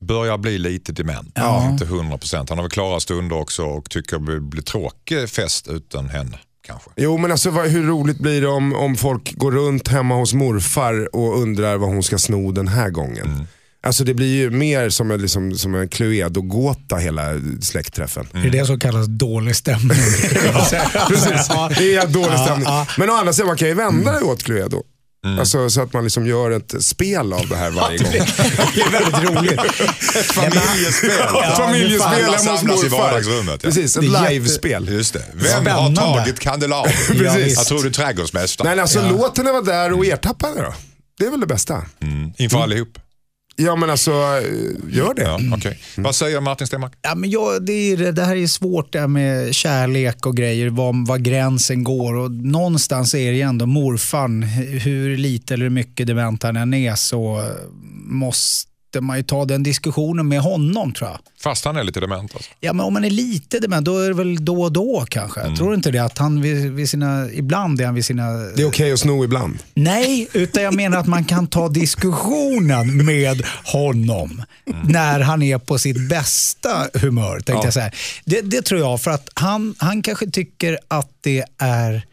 [0.02, 1.32] börjar bli lite dement.
[1.36, 1.70] Ja.
[1.72, 2.49] Inte 100 procent.
[2.49, 6.38] Han har väl klara stunder också och tycker det blir tråkig fest utan henne.
[6.68, 6.89] Kanske.
[6.97, 10.34] Jo men alltså vad, hur roligt blir det om, om folk går runt hemma hos
[10.34, 13.47] morfar och undrar vad hon ska sno den här gången.
[13.84, 17.22] Alltså det blir ju mer som en, liksom, som en Cluedo-gåta hela
[17.62, 18.28] släktträffen.
[18.32, 19.89] Det är det som kallas dålig stämning.
[21.08, 21.47] Precis,
[21.78, 22.66] det är dålig Ja, stämning.
[22.66, 22.88] ja.
[22.97, 24.84] Men å andra sidan, man kan ju vända det åt Cluedo.
[25.39, 28.11] Alltså, så att man liksom gör ett spel av det här varje gång.
[28.76, 29.61] Det är väldigt roligt.
[30.26, 31.09] Familjespel.
[31.11, 32.97] Ett familjespel Alla hemma hos morfar.
[32.97, 33.59] vardagsrummet.
[33.63, 33.69] Ja.
[33.69, 34.89] Precis, ett livespel.
[34.89, 35.24] Just det.
[35.34, 36.01] Vem har Spännande.
[36.01, 36.91] tagit kandelabern?
[37.26, 37.57] Ja, visst.
[37.57, 38.69] Jag tror du är trädgårdsmästare.
[38.69, 40.74] Nej, alltså låt henne vara där och ertappa henne då.
[41.19, 41.86] Det är väl det bästa.
[42.01, 42.32] Mm.
[42.38, 42.97] Inför allihop.
[43.56, 45.22] Ja men alltså, eh, gör det.
[45.24, 45.80] Ja, okej.
[45.97, 46.93] Vad säger Martin Stenmarck?
[47.02, 50.70] Ja, men jag, det, är, det- här är svårt det här med kärlek och grejer,
[50.70, 52.14] var, var gränsen går.
[52.14, 56.95] Och någonstans är det ju ändå morfan, hur lite eller mycket dement han än är
[56.95, 57.43] så
[58.06, 61.20] måste man ju ta den diskussionen med honom tror jag.
[61.39, 62.50] Fast han är lite dement alltså.
[62.60, 65.42] Ja, men om man är lite dement, då är det väl då och då kanske.
[65.42, 65.56] Mm.
[65.56, 66.00] Tror du inte det?
[66.00, 68.32] Att han vid, vid sina, ibland är han vid sina...
[68.32, 69.60] Det är okej att sno ibland.
[69.74, 74.44] Nej, utan jag menar att man kan ta diskussionen med honom
[74.84, 77.34] när han är på sitt bästa humör.
[77.34, 77.62] Tänkte Ja.
[77.64, 77.92] jag säga.
[78.26, 82.06] Det, det tror jag, för att han, han kanske tycker att det är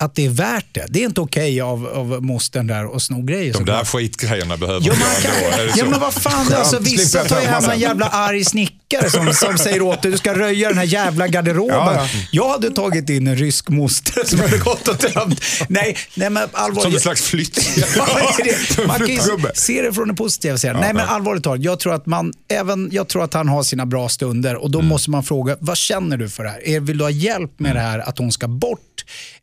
[0.00, 0.86] att det är värt det.
[0.88, 3.52] Det är inte okej av, av mostern där att sno grejer.
[3.52, 5.50] De där skitgrejerna behöver Ja, man ändå.
[5.50, 5.78] Det kan, så?
[5.78, 8.44] ja men vad fan, alltså, Skönt, vissa slipper tar jag ju hem en jävla arg
[8.44, 11.76] snickare som, som säger åt dig, du ska röja den här jävla garderoben.
[11.76, 12.06] Ja, ja.
[12.32, 15.40] Jag hade tagit in en rysk moster som hade gått och tömt.
[15.68, 16.82] Nej, nej men allvarligt.
[16.82, 17.54] Som en slags flytt.
[17.74, 18.44] Det
[18.76, 18.86] det.
[18.86, 19.18] Man kan ju
[19.54, 20.76] se det från den positiva sidan.
[20.80, 23.86] Nej men allvarligt talat, jag tror, att man, även, jag tror att han har sina
[23.86, 24.88] bra stunder och då Mm.
[24.88, 26.68] måste man fråga, vad känner du för det här?
[26.68, 28.80] Är- Vill du ha hjälp med det här, att hon ska bort?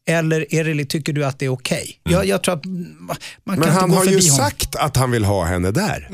[0.08, 2.00] Eller är det, tycker du att det är okej?
[2.04, 4.22] Jag, jag tror att man kan Men han har ju honom.
[4.22, 6.10] sagt att han vill ha henne där.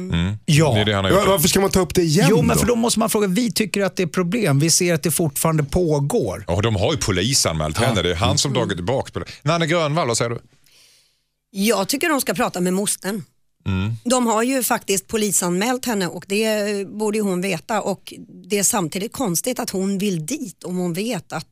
[0.45, 0.73] Ja.
[0.73, 1.27] Det är det han har Va- gjort.
[1.27, 3.51] Varför ska man ta upp det igen Jo, men för då måste man fråga, vi
[3.51, 4.59] tycker att det är problem.
[4.59, 6.43] Vi ser att det fortfarande pågår.
[6.47, 8.01] Och de har ju polisanmält henne.
[8.01, 9.25] Det är han som dragit tillbaka på det.
[9.41, 10.39] Nanne Grönvall, vad säger du?
[11.51, 13.23] Jag tycker de ska prata med mostern.
[14.03, 18.13] De har ju faktiskt polisanmält henne och det borde ju hon veta och
[18.49, 21.47] det är samtidigt konstigt att hon vill dit om hon vet att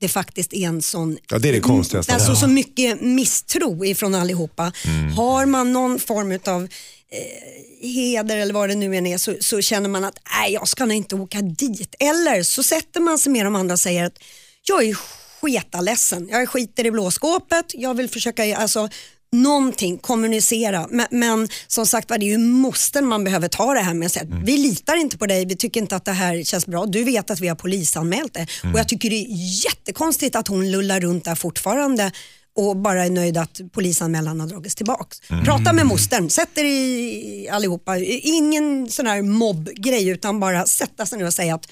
[0.00, 2.14] det faktiskt är en sån Ja, det är det konstigaste.
[2.14, 4.72] Alltså så mycket misstro ifrån allihopa.
[5.16, 9.60] Har man någon form av eh, heder eller vad det nu än är så, så
[9.60, 11.94] känner man att nej jag ska nog inte åka dit.
[11.98, 14.18] Eller så sätter man sig med de andra och säger att
[14.62, 14.96] jag är
[15.40, 18.88] sketaledsen, jag skiter i blåskåpet, jag vill försöka, alltså
[19.32, 20.86] någonting, kommunicera.
[20.90, 24.12] Men, men som sagt var, det är ju måsten man behöver ta det här med.
[24.12, 24.28] Sätt.
[24.44, 26.86] Vi litar inte på dig, vi tycker inte att det här känns bra.
[26.86, 28.46] Du vet att vi har polisanmält det.
[28.72, 29.26] Och jag tycker det är
[29.64, 32.12] jättekonstigt att hon lullar runt där fortfarande
[32.56, 35.20] och bara är nöjd att polisanmälan har dragits tillbaks.
[35.44, 37.98] Prata med mostern, sätt er i allihopa.
[37.98, 41.66] Ingen sån här mobbgrej utan bara sätta sig ner och säga att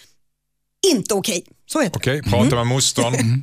[0.93, 1.45] inte okej.
[1.67, 1.99] Så heter det.
[1.99, 3.43] Okej, prata med mostern.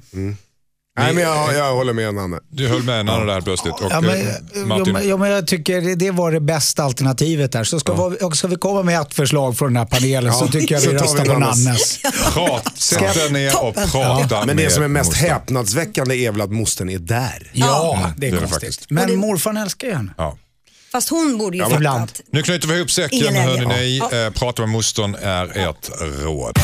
[0.98, 2.40] Nej, men jag, jag håller med Nanne.
[2.52, 3.74] Du höll med Nanne där plötsligt.
[3.74, 6.40] Och, Ja, men, eh, ja, Martin, men, ja, men jag tycker det, det var det
[6.40, 7.64] bästa alternativet där.
[7.64, 10.46] Så ska, vi, och ska vi komma med ett förslag från den här panelen så
[10.46, 11.98] Ja, tycker jag så vi tar vi röstar på Nannes.
[12.34, 15.30] Prat, sätt er ner och prata Men med det som är mest mostern.
[15.30, 17.52] häpnadsväckande är väl att mostern är där.
[17.54, 18.54] Ja, det är det är det konstigt.
[18.64, 18.90] faktiskt.
[18.90, 20.14] Men det- morfar älskar ju henne.
[20.18, 20.38] Ja.
[20.92, 22.04] Fast hon borde ju fatta ibland.
[22.04, 23.98] att Nu knyter vi ihop säcken hörni.
[24.12, 24.18] Ja.
[24.26, 25.90] Eh, prata med mostern är ert
[26.24, 26.60] råd.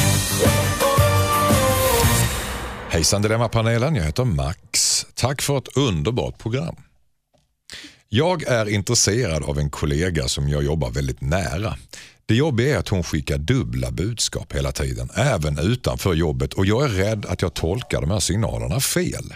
[2.91, 5.05] Hejsan Dilemmapanelen, jag heter Max.
[5.15, 6.75] Tack för ett underbart program.
[8.09, 11.77] Jag är intresserad av en kollega som jag jobbar väldigt nära.
[12.25, 16.83] Det jobbiga är att hon skickar dubbla budskap hela tiden, även utanför jobbet och jag
[16.83, 19.33] är rädd att jag tolkar de här signalerna fel.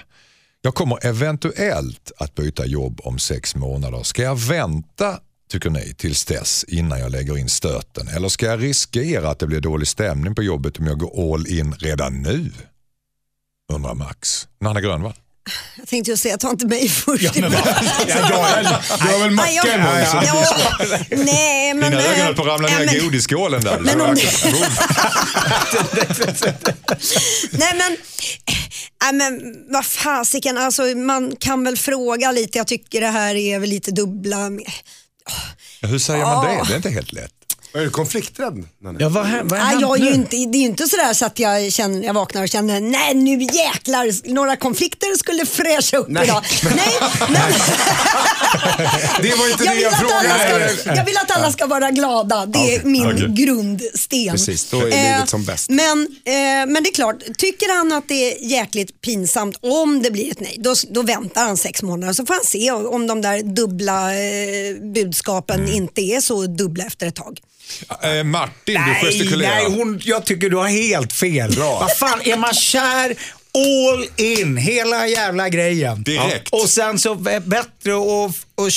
[0.62, 4.03] Jag kommer eventuellt att byta jobb om sex månader.
[4.03, 5.20] Ska jag vänta,
[5.51, 8.08] tycker ni, tills dess innan jag lägger in stöten?
[8.08, 11.47] Eller ska jag riskera att det blir dålig stämning på jobbet om jag går all
[11.47, 12.51] in redan nu?
[13.74, 14.47] Undrar Max.
[14.61, 15.13] Nanne Grönvall.
[15.78, 17.24] Jag tänkte ju säga, ta inte mig först.
[17.24, 17.59] Ja, men Ja,
[18.07, 18.18] jag,
[18.97, 20.45] har väl macka mun, så- Ja,
[21.11, 21.91] Nej, men...
[21.91, 23.80] Dina ögon eh, höll på att ramla ja, ner i godisskålen där.
[23.80, 24.32] Men om det-.
[27.51, 27.97] Nej men,
[29.03, 32.57] nej, men vad fasiken, alltså, man kan väl fråga lite.
[32.57, 34.49] Jag tycker det här är väl lite dubbla.
[35.82, 36.63] Hur säger man det?
[36.68, 37.32] Det är inte helt lätt.
[37.76, 38.64] Är du konflikträdd?
[38.84, 38.98] Nanne?
[39.02, 40.08] ja, vad, hä- vad har Nej, hänt jag är nu?
[40.10, 42.82] ju inte, det är ju inte sådär så att jag, känner, jag vaknar och känner
[42.82, 46.24] nej nu jäklar, några konflikter skulle fräscha upp Nej.
[46.24, 46.44] idag.
[46.76, 46.94] Nej,
[47.30, 47.30] men
[49.22, 50.78] Det var inte jag det vill, jag att alla frågade.
[50.78, 52.46] ska, jag vill att alla ska vara glada.
[52.46, 53.28] Det är min okej.
[53.46, 54.32] grundsten.
[54.32, 55.70] Precis, då är livet som bäst.
[55.70, 56.34] Men, eh,
[56.68, 60.40] men det är klart, tycker han att det är jäkligt pinsamt om det blir ett
[60.40, 64.14] nej, då, då väntar han sex månader så får han se om de där dubbla
[64.14, 65.72] eh, budskapen Mm.
[65.76, 67.40] inte är så dubbla efter ett tag.
[68.03, 69.55] Eh, Martin, du Nej, gestikulerar.
[69.55, 71.55] nej hon, jag tycker du har helt fel.
[71.57, 73.16] Vad fan, är man kär,
[73.55, 76.03] all in, hela jävla grejen.
[76.03, 76.53] Direkt.
[76.53, 77.93] Och sen så bättre
[78.26, 78.74] att att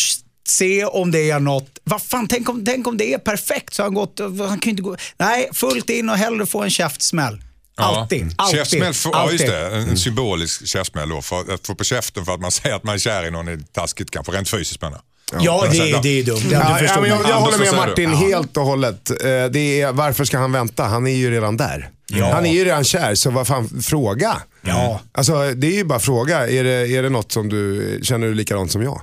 [0.49, 1.78] se om det är något.
[1.84, 4.82] Vad fan, tänk om, tänk om det är perfekt så han gått, han kan inte
[4.82, 4.97] gå.
[5.18, 7.43] Nej, fullt in och hellre få en käftsmäll.
[7.76, 8.59] Alltid, alltid.
[8.59, 9.57] Käftsmäll, för, ja just alltid.
[9.57, 9.76] det.
[9.76, 11.22] En, en symbolisk käftsmäll då.
[11.22, 13.49] För att få på käften för att man säger att man är kär i någon
[13.49, 15.01] är taskigt kanske, rent fysiskt menar
[15.33, 15.43] jag.
[15.43, 16.39] Ja, det, är- det är dumt.
[16.51, 19.11] Ja, Ja, ja, jag, jag håller med Martin helt och hållet.
[19.11, 19.16] Eh,
[19.51, 20.85] Det är, varför ska han vänta?
[20.85, 21.89] Han är ju redan där.
[22.33, 24.37] Han är ju redan kär, så vad fan, fråga.
[24.62, 25.01] Ja.
[25.12, 26.49] Alltså, det är ju bara fråga.
[26.49, 29.01] Är det, är det något som du, känner du likadant som jag?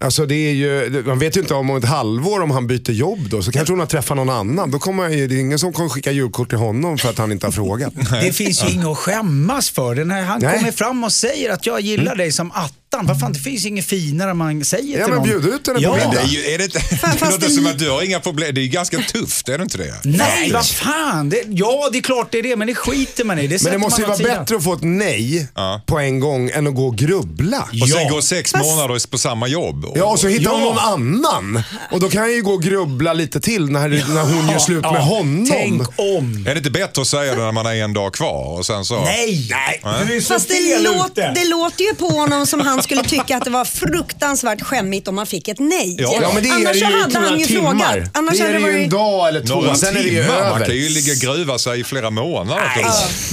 [0.00, 3.28] Alltså det är ju, man vet ju inte om ett halvår om han byter jobb
[3.30, 4.70] då, så kanske hon har träffat någon annan.
[4.70, 7.32] Då kommer ju, det är ingen som kommer skicka julkort till honom för att han
[7.32, 7.92] inte har frågat.
[8.22, 9.94] Det finns ju inget att skämmas för.
[9.94, 10.58] Det när han Nej.
[10.58, 13.06] kommer fram och säger att jag gillar dig som attan.
[13.06, 15.40] Vad fan, det finns inget finare man säger Ja, till men någon.
[15.42, 15.92] bjud ut henne på ja.
[15.94, 16.10] middag.
[16.10, 18.20] Det, är ju, är det, inte, det fast låter det- som att du har inga
[18.20, 18.54] problem.
[18.54, 19.94] Det är ju ganska tufft, är det inte det?
[20.04, 21.28] Nej, vad fan.
[21.28, 23.42] Det, ja, det är klart det är det, men det skiter man i.
[23.42, 24.38] Det Men sätter det måste ju man vara åt sidan.
[24.44, 25.82] bättre att få ett nej Ja.
[25.86, 27.68] på en gång än att gå och grubbla.
[27.82, 29.84] Och sen gå sex Fast- månader på samma jobb.
[29.96, 30.50] Ja, och så hittar Ja.
[30.56, 31.62] hon någon annan.
[31.90, 34.80] Och då kan jag ju gå och grubbla lite till när, när hon gör slut
[34.82, 35.46] Ja, med honom.
[35.50, 36.44] Tänk om.
[36.48, 38.84] Är det inte bättre att säga det när man är en dag kvar och sen
[38.84, 39.00] så...
[39.04, 39.48] Nej,
[39.84, 40.04] Nej.
[40.06, 41.32] du är så Fast det, fel låt, ute.
[41.34, 45.18] det låter ju på honom som han skulle tycka att det var fruktansvärt skämmigt om
[45.18, 45.96] han fick ett nej.
[45.98, 47.70] Ja, Ja men det är Annars det ju i hade några han ju timmar.
[47.70, 48.10] frågat.
[48.14, 48.90] Annars det är hade det ju en varit...
[48.90, 50.38] dag eller två, Några sen är det ju timmar.
[50.40, 50.66] Man över.
[50.66, 52.62] kan ju ligga och gruva sig i flera månader.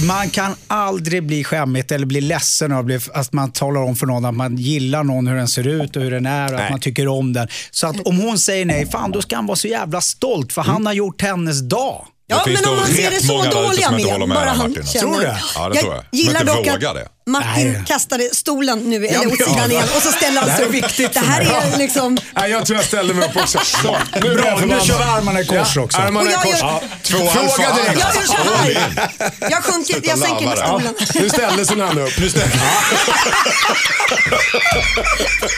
[0.06, 4.06] Man kan aldrig bli skämmigt eller bli ledsen av bli- att man talar om för
[4.06, 6.60] någon att man gillar någon, hur den ser ut och hur den är och att
[6.60, 6.70] Nej.
[6.70, 7.48] man tycker om den.
[7.70, 10.62] Så att om hon säger nej, fan då ska han vara så jävla stolt för
[10.62, 12.06] han har gjort hennes dag.
[12.28, 14.86] Ja, men om man ser det så dåliga med, med bara han Martin.
[14.86, 15.00] känner.
[15.00, 15.38] Tror du det?
[15.54, 16.04] Ja, det tror jag.
[16.10, 17.08] Men gillar dock att det.
[17.26, 17.82] Martin Nej.
[17.86, 19.46] kastade stolen nu, eller Ja, åt ja.
[19.46, 20.74] sidan igen och så ställer han sig upp.
[20.74, 22.18] viktigt Det här är liksom...
[22.34, 23.58] Nej, jag tror jag ställer mig upp också.
[23.64, 25.98] Så, nu är Bra, jag nu kör vi armarna i kors Ja, också.
[25.98, 26.60] Armarna i Och jag kors.
[26.60, 26.82] Ja.
[27.02, 28.00] Fråga direkt.
[28.00, 29.10] Jag gör så här.
[29.50, 30.94] Jag sjunker, jag sänker med stolen.
[31.14, 32.18] Nu ställde sig han upp.
[32.18, 32.56] Nu ställde.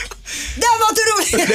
[0.55, 1.49] Det var inte roligt.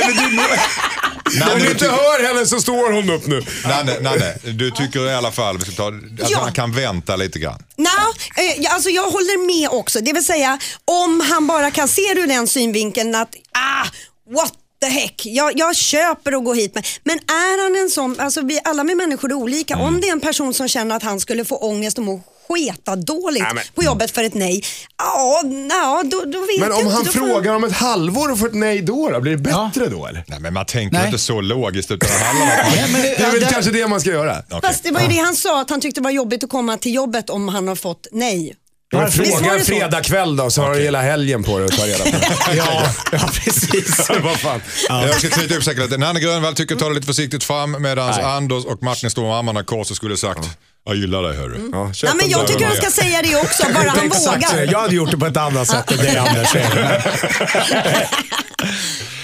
[1.40, 3.42] När du inte hör henne så står hon upp nu.
[3.64, 6.38] Nanne, Nanne, du tycker i alla fall vi ska ta, att Ja.
[6.40, 7.62] han kan vänta lite grann.
[7.76, 7.92] Nej,
[8.36, 10.00] eh, jag- alltså jag håller med också.
[10.00, 13.86] Det vill säga om han bara kan se det ur den synvinkeln att ah,
[14.34, 14.52] what
[14.82, 16.74] the heck, jag, jag köper att gå hit.
[16.74, 16.86] Med.
[17.04, 19.74] Men är han en sån, alltså vi, alla med människor är olika.
[19.74, 19.86] Mm.
[19.86, 22.96] Om det är en person som känner att han skulle få ångest och må sketa
[22.96, 24.62] dåligt Nej, men- på jobbet för ett nej,
[24.98, 28.38] ja, ja då, då vet Men om han Då får- frågar om ett halvår och
[28.38, 30.24] får ett nej då, då blir det bättre då eller?
[30.28, 31.06] Nej, men man tänker Nej.
[31.06, 32.74] inte så logiskt utan det handlar om att man...
[32.76, 34.38] Nej, men det, är väl det- kanske det man ska göra.
[34.50, 34.60] Okej.
[34.62, 36.76] Fast det var ju det han sa, att han tyckte det var jobbigt att komma
[36.76, 38.54] till jobbet om han har fått nej.
[38.92, 39.64] Men fråga en så?
[39.64, 42.10] fredag kväll då så har du hela helgen på dig att ta reda på
[42.50, 42.56] det.
[42.56, 42.82] Ja,
[43.12, 44.08] ja, precis.
[44.22, 44.62] Vad fan.
[44.88, 46.00] Jag ska knyta upp säkerheten.
[46.00, 49.60] Nanne Grönvall tycker ta det lite försiktigt fram medan Anders och Martin står med armarna
[49.60, 50.48] i kors och skulle sagt
[50.86, 51.68] jag gillar dig hörru.
[51.72, 54.72] Ja, köp Nej, men en jag tycker han ska säga det också, bara han vågar.
[54.72, 56.54] Jag hade gjort det på ett annat sätt än dig Anders.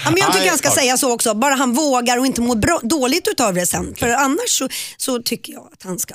[0.05, 2.57] Ja, men jag tycker han ska säga så också, bara han vågar och inte mår
[2.57, 3.95] bra, dåligt utav det sen.
[3.99, 6.15] För annars så, så tycker jag att han ska.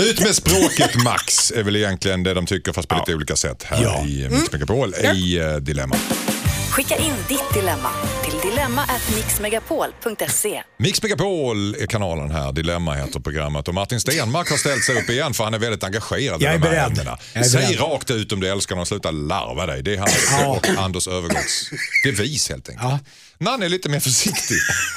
[0.00, 3.62] Ut med språket Max är väl egentligen det de tycker fast på lite olika sätt
[3.62, 4.04] här Ja.
[4.06, 5.96] i Mix Megapol i uh, Dilemma.
[6.72, 7.90] Skicka in ditt dilemma
[8.24, 10.62] till dilemma@mixmegapol.se.
[10.78, 15.10] Mix Megapol är kanalen här, Dilemma heter programmet och Martin Stenmark har ställt sig upp
[15.10, 16.98] igen för han är väldigt engagerad i Jag är de här beredd.
[16.98, 17.18] ämnena.
[17.32, 17.80] Jag är Säg beredd.
[17.80, 19.82] rakt ut om du älskar och sluta larva dig.
[19.82, 21.70] Det är hans och Anders Övergårds
[22.04, 22.88] devis helt enkelt.
[22.90, 22.98] Ja.
[23.42, 24.56] Nanne är lite mer försiktig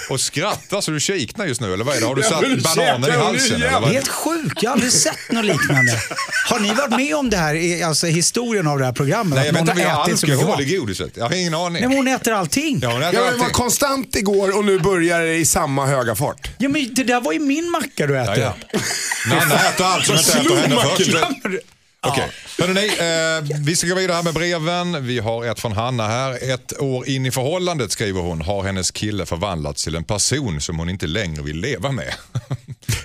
[0.10, 2.08] och skrattar så du kiknar just nu eller vad är det?
[2.08, 3.56] Har du Ja, satt bananen i halsen?
[3.62, 3.90] Eller vad?
[3.90, 6.02] Helt sjukt, jag har aldrig sett något liknande.
[6.50, 9.36] Har ni varit med om det här, i- alltså historien av det här programmet?
[9.38, 11.12] Nej, jag vet inte om vi har alkohol i godiset.
[11.16, 11.74] Jag har ingen aning.
[11.74, 12.80] Nej, men hon äter allting.
[12.82, 13.54] Ja, hon äter Ja, men det var allting.
[13.54, 16.50] konstant igår och nu börjar det i samma höga fart.
[16.58, 18.44] Ja, men det där var ju min macka du Ja, äter.
[18.44, 18.80] ja.
[19.30, 21.12] Nanne äter allt som inte äter henne först.
[22.06, 25.06] Okej, hörrni, eh, vi ska gå vidare här med breven.
[25.08, 26.54] Vi har ett från Hanna här.
[26.54, 30.80] Ett år in i förhållandet skriver hon har hennes kille förvandlats till en person som
[30.80, 32.14] hon inte längre vill leva med.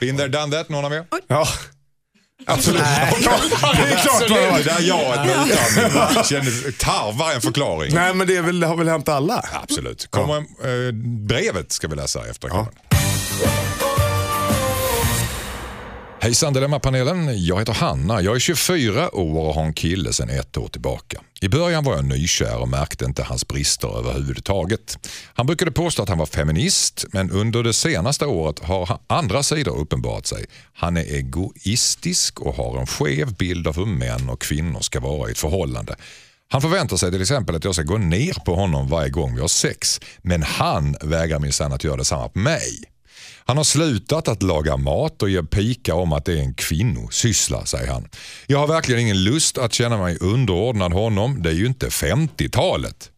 [0.01, 1.05] Been there, done that, någon av er?
[1.29, 1.47] Ja.
[2.47, 2.83] Absolut.
[3.25, 3.37] Ja,
[3.77, 4.61] det är klart man Det har.
[4.61, 5.27] där jaet
[5.77, 7.95] med utan kändes, tarvar en förklaring.
[7.95, 9.45] Nej men det är väl, det har väl hänt alla.
[9.63, 10.07] Absolut.
[10.11, 10.93] Kommer, eh,
[11.27, 12.49] brevet ska vi läsa efter.
[12.49, 12.69] Ja.
[16.23, 18.23] Hejsan Dilemmapanelen, jag heter Hanna.
[18.23, 21.21] Jag är 24 år och har en kille sedan ett år tillbaka.
[21.41, 25.09] I början var jag nykär och märkte inte hans brister överhuvudtaget.
[25.35, 29.79] Han brukade påstå att han var feminist men under det senaste året har andra sidor
[29.79, 30.47] uppenbarat sig.
[30.73, 35.29] Han är egoistisk och har en skev bild av hur män och kvinnor ska vara
[35.29, 35.97] i ett förhållande.
[36.49, 39.41] Han förväntar sig till exempel att jag ska gå ner på honom varje gång vi
[39.41, 42.91] har sex men han vägrar minsann att göra detsamma på mig.
[43.45, 47.67] Han har slutat att laga mat och ger pika om att det är en kvinnosyssla,
[47.67, 48.09] säger han.
[48.47, 51.43] Jag har verkligen ingen lust att känna mig underordnad honom.
[51.43, 53.11] Det är ju inte 50-talet.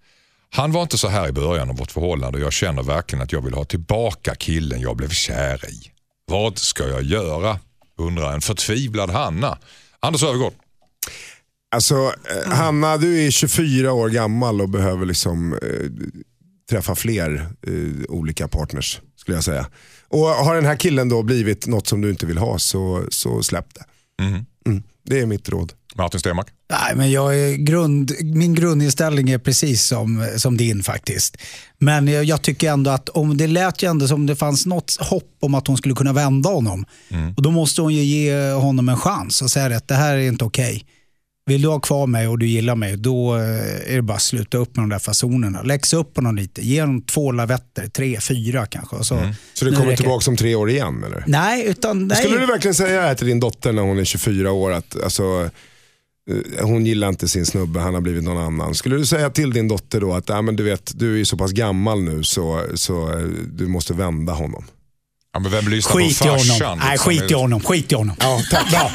[0.51, 3.33] Han var inte så här i början av vårt förhållande och jag känner verkligen att
[3.33, 5.93] jag vill ha tillbaka killen jag blev kär i.
[6.27, 7.59] Vad ska jag göra?
[7.99, 9.59] Undrar en förtvivlad Hanna.
[10.01, 10.53] Anders Öfvergård.
[11.70, 15.59] Alltså, eh, Hanna, du är 24 år gammal och behöver liksom eh,
[16.70, 19.66] träffa fler eh, olika partners, skulle jag säga.
[20.12, 23.42] Och har den här killen då blivit något som du inte vill ha, så, så
[23.42, 23.84] släpp det.
[24.24, 24.46] Mhm.
[24.66, 25.72] Mm, det är mitt råd.
[25.94, 26.46] Martin Stenmark?
[26.70, 31.36] Nej, men jag är grund, min grundinställning är precis som, som din faktiskt.
[31.78, 34.96] Men jag, jag tycker ändå att om det lät ju ändå som det fanns något
[35.00, 36.84] hopp om att hon skulle kunna vända honom.
[37.36, 40.28] Och Då måste hon ju ge honom en chans och säga att det här är
[40.28, 40.86] inte okej.
[41.47, 44.22] Vill du ha kvar mig och du gillar mig, då eh, är det bara att
[44.22, 45.62] sluta upp med de där fasonerna.
[45.62, 48.97] Läxa upp honom lite, ge honom två lavetter, tre, fyra kanske.
[48.97, 49.20] Så,
[49.55, 51.24] Så du kommer räcker tillbaka om tre år igen eller?
[51.26, 52.16] Nej, utan nej.
[52.16, 55.51] Skulle du verkligen säga till din dotter när hon är 24 år att alltså,
[56.30, 58.74] eh, hon gillar inte sin snubbe, han har blivit någon annan.
[58.74, 61.36] Skulle du säga till din dotter då att äh, men du, vet, du är så
[61.36, 64.64] pass gammal nu så, så eh, du måste vända honom?
[65.35, 66.61] Ja, men vem lyssnar Skit på farsan?
[66.61, 66.78] honom.
[66.78, 67.11] Nej, liksom?
[67.11, 67.61] skit i honom.
[67.61, 68.16] Skit i honom.
[68.20, 68.70] Ja, tack.
[68.70, 68.91] Bra.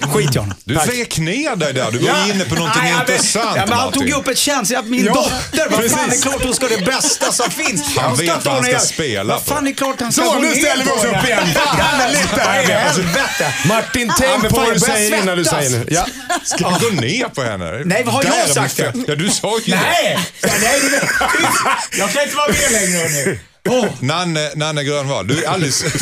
[0.14, 0.54] Skit i honom.
[0.64, 1.90] Du vek ner dig där.
[1.90, 4.82] Du var inne på någonting Nej, ja, intressant ja, men Han tog upp ett känsla.
[4.82, 7.96] Min Ja, dotter, vad fan, det är klart hon ska det bästa som finns.
[7.96, 9.54] Han ska vet vad han ska spela Vad på.
[9.54, 11.46] fan, det är klart han ska Så, nu ställer vi på oss upp igen.
[11.46, 12.36] Här.
[12.36, 13.54] Vad i helvete?
[13.68, 15.86] Martin, Ja, tänk på fan, vad du säger innan du säger nu.
[15.90, 16.06] Ja.
[16.44, 17.82] Ska du gå ner på henne?
[17.84, 18.78] Nej, vad har jag sagt?
[19.06, 19.80] Ja, du sa ju det.
[19.80, 20.18] Nej!
[20.42, 20.48] Ja,
[21.98, 23.38] jag kan inte vara med längre hörni.
[23.68, 23.86] Åh.
[24.00, 25.82] Nanne, Nanne Grönvall, du är alldeles...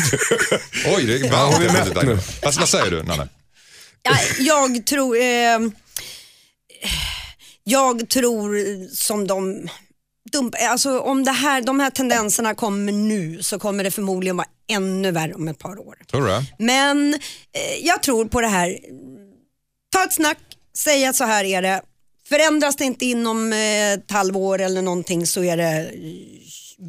[0.85, 1.95] Oj, det är varmt.
[1.95, 2.45] hon är.
[2.45, 3.27] Alltså, vad säger du, Nanne?
[4.03, 5.17] Ja, jag tror...
[5.17, 5.59] Eh,
[7.63, 8.55] jag tror
[8.95, 9.69] som de...
[10.31, 14.47] Dump, alltså om det här, de här tendenserna kommer nu så kommer det förmodligen vara
[14.69, 15.95] ännu värre om ett par år.
[16.11, 16.65] Tror du?
[16.65, 18.77] Men eh, jag tror på det här.
[19.91, 20.37] Ta ett snack,
[20.77, 21.81] säg att så här är det.
[22.29, 25.91] Förändras det inte inom eh, ett halvår eller någonting så är det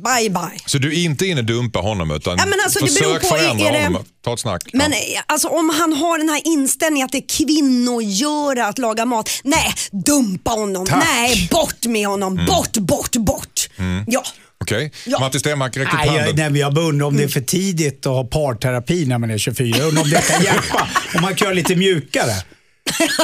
[0.05, 0.59] bye bye.
[0.67, 3.31] Så du är inte inne och dumpar honom utan Ja, men alltså, det beror försök
[3.31, 4.05] på, förändra är det- honom.
[4.25, 4.63] Ta ett snack.
[4.73, 5.23] Men ja.
[5.27, 9.31] alltså, om han har den här inställningen att det är kvinnogöra att laga mat.
[9.45, 9.75] Nej,
[10.07, 10.87] dumpa honom.
[10.87, 11.05] Tack.
[11.05, 12.33] Nej, bort med honom.
[12.33, 12.47] Mm.
[12.47, 13.69] Bort, bort, bort.
[14.07, 14.25] Ja.
[14.63, 15.19] Okej, Ja.
[15.21, 16.53] Martin Stenmarck räcker upp handen.
[16.53, 19.39] nej, jag bara undrar om det är för tidigt att ha parterapi när man är
[19.39, 19.77] 24.
[19.79, 20.89] Jag undrar om det kan hjälpa.
[21.15, 22.33] Om man kan göra lite mjukare.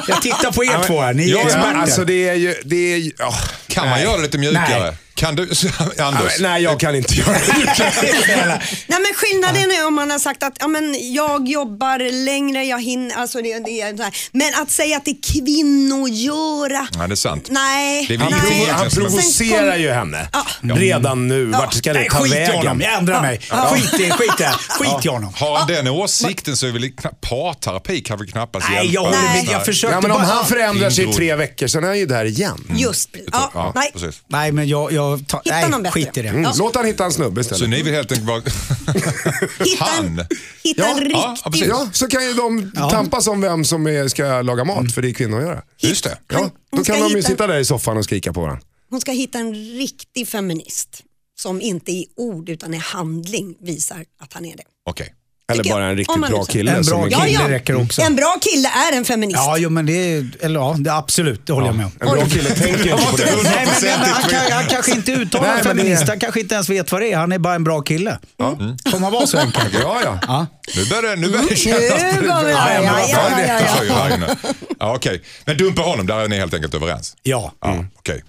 [0.09, 1.75] Jag tittar på er två här, ni är Ja, experter.
[1.75, 2.55] Alltså det är ju...
[2.65, 3.35] Det är, ju- ja.
[3.67, 4.03] Kan man Nej.
[4.05, 4.81] göra det lite mjukare?
[4.83, 4.97] Nej.
[5.17, 5.51] Kan du,
[5.97, 6.41] Ja, Anders?
[6.41, 7.67] Nej, jag kan inte göra det.
[8.87, 12.83] Nej, men skillnaden är om man har sagt att ja, men jag jobbar längre, jag
[12.83, 13.17] hinner.
[13.17, 14.15] Alltså det, det är så här.
[14.33, 16.87] Men att säga att det är kvinnogöra.
[16.99, 17.49] Nej, det är sant.
[17.51, 18.07] Nej.
[18.09, 18.67] Det Han, Nej.
[18.71, 20.29] han provocerar ju henne.
[20.63, 21.45] Redan nu.
[21.47, 22.79] Vart ska det Nej, ta skit i honom.
[22.79, 22.81] vägen?
[22.81, 23.41] Jag ändrar mig.
[23.73, 25.33] Skit i, skit i, skit i honom.
[25.37, 26.91] Har han den åsikten så är väl
[27.21, 28.93] parterapi kan väl knappast Nej, hjälpa.
[29.03, 29.11] jag.
[29.13, 29.49] Nej.
[29.53, 32.07] jag försökte Ja, men om han förändrar sig i tre veckor, sen är han ju
[32.07, 32.65] där igen.
[32.77, 33.91] Just ja, Ja, nej.
[33.93, 34.23] precis.
[34.27, 34.93] Nej, men jag...
[35.11, 35.93] jag tar, Hitta nej, någon bättre.
[36.05, 36.29] skit i det.
[36.29, 36.53] Mm.
[36.59, 37.71] Låt han hitta en snubbe Så istället.
[37.71, 38.41] ni vill helt enkelt bara...
[39.65, 40.27] Hitta en, Han.
[40.65, 41.15] hitta Ja, en riktig...
[41.17, 41.67] ja, ja, precis.
[41.69, 45.09] Ja, så kan ju de tampas om vem som är, ska laga mat, för det
[45.11, 45.63] är kvinnor att göra.
[45.79, 46.19] Just det.
[46.29, 48.63] Ja, då kan de ju hitta- sitta där i soffan och skrika på varandra.
[48.91, 51.03] Hon ska hitta en riktig feminist
[51.39, 54.63] som inte i ord utan i handling visar att han är det.
[54.91, 55.15] Okej.
[55.53, 56.73] Eller bara en riktigt bra nu kille.
[56.73, 57.27] En bra kille.
[57.27, 58.03] Kille räcker också.
[58.03, 59.37] En bra kille är en feminist.
[59.39, 60.27] Ja, jo, men det är...
[60.41, 61.47] Eller ja, det, absolut.
[61.47, 61.93] Det håller jag med om.
[62.01, 63.25] En bra kille tänker inte på det.
[63.25, 66.09] Nej, men, men, han, kan, han kanske inte uttalar det- feminist.
[66.09, 67.17] Han kanske inte ens vet vad det är.
[67.17, 68.19] Han är bara en bra kille.
[68.91, 69.75] Får man vara så enkelt?
[69.83, 70.19] Ja, ja.
[70.27, 70.47] Ja.
[70.77, 71.81] Nu börjar det, nu börjar det Nu kännas...
[72.15, 74.53] går vi Ja, Ja, ja, ja, ja, ja.
[74.79, 77.17] Ja, Okej, men dumpa honom, där är ni helt enkelt överens.
[77.23, 77.53] Ja.
[77.61, 78.23] Ja, okej.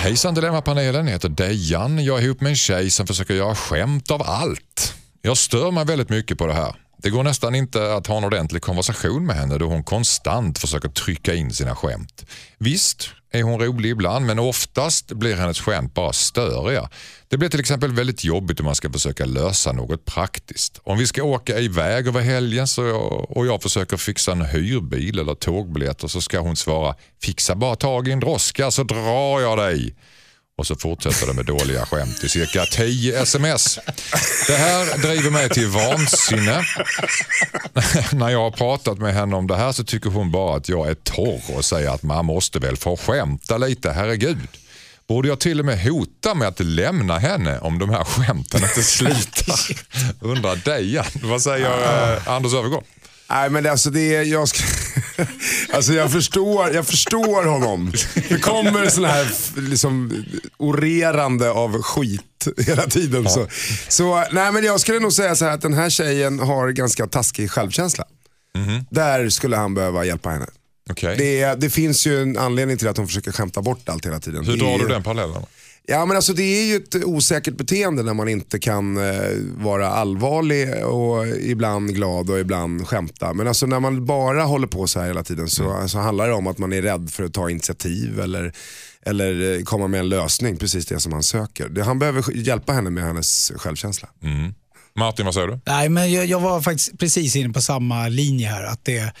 [0.00, 2.04] Hejsan Dilemmapanelen, jag heter Dejan.
[2.04, 4.94] Jag är ihop med en tjej som försöker göra skämt av allt.
[5.22, 6.74] Jag stör mig väldigt mycket på det här.
[7.02, 10.88] Det går nästan inte att ha en ordentlig konversation med henne då hon konstant försöker
[10.88, 12.26] trycka in sina skämt.
[12.58, 16.88] Visst är hon rolig ibland men oftast blir hennes skämt bara störiga.
[17.28, 20.80] Det blir till exempel väldigt jobbigt om man ska försöka lösa något praktiskt.
[20.82, 25.18] Om vi ska åka iväg över helgen så jag, och jag försöker fixa en hyrbil
[25.18, 29.58] eller tågbiljetter så ska hon svara “fixa bara tag i en droska så drar jag
[29.58, 29.94] dig”.
[30.60, 33.78] Och så fortsätter det med dåliga skämt i cirka 10 sms.
[34.46, 36.64] Det här driver mig till vansinne.
[38.12, 40.88] När jag har pratat med henne om det här så tycker hon bara att jag
[40.88, 44.48] är torr och säger att man måste väl få skämta lite, herregud.
[45.08, 48.82] Borde jag till och med hota med att lämna henne om de här skämten inte
[48.82, 49.60] slutar?
[50.20, 51.04] Undrar Dejan.
[51.22, 52.84] Vad säger eh, Anders Öfvergård?
[53.30, 54.64] Nej men alltså det är, jag ska,
[55.72, 57.92] alltså jag förstår, jag förstår honom.
[58.28, 59.26] Det kommer sån här
[59.60, 60.24] liksom
[60.58, 63.28] orerande av skit hela tiden.
[63.28, 63.46] Så,
[63.88, 67.06] så nej men jag skulle nog säga så här att den här tjejen har ganska
[67.06, 68.04] taskig självkänsla.
[68.90, 70.46] Där skulle han behöva hjälpa henne.
[70.90, 71.16] Okej.
[71.16, 74.44] Det, det finns ju en anledning till att hon försöker skämta bort allt hela tiden.
[74.44, 75.42] Hur drar du den parallellen?
[75.90, 79.88] Ja men alltså det är ju ett osäkert beteende när man inte kan eh, vara
[79.88, 83.32] allvarlig och ibland glad och ibland skämta.
[83.34, 86.34] Men alltså när man bara håller på så här hela tiden så alltså, handlar det
[86.34, 88.52] om att man är rädd för att ta initiativ eller,
[89.06, 91.68] eller eh, komma med en lösning, precis det som han söker.
[91.68, 94.08] Det, han behöver hjälpa henne med hennes självkänsla.
[94.94, 95.60] Martin, vad säger du?
[95.66, 98.64] Nej, men jag, jag var faktiskt precis inne på samma linje här.
[98.64, 99.12] Att det,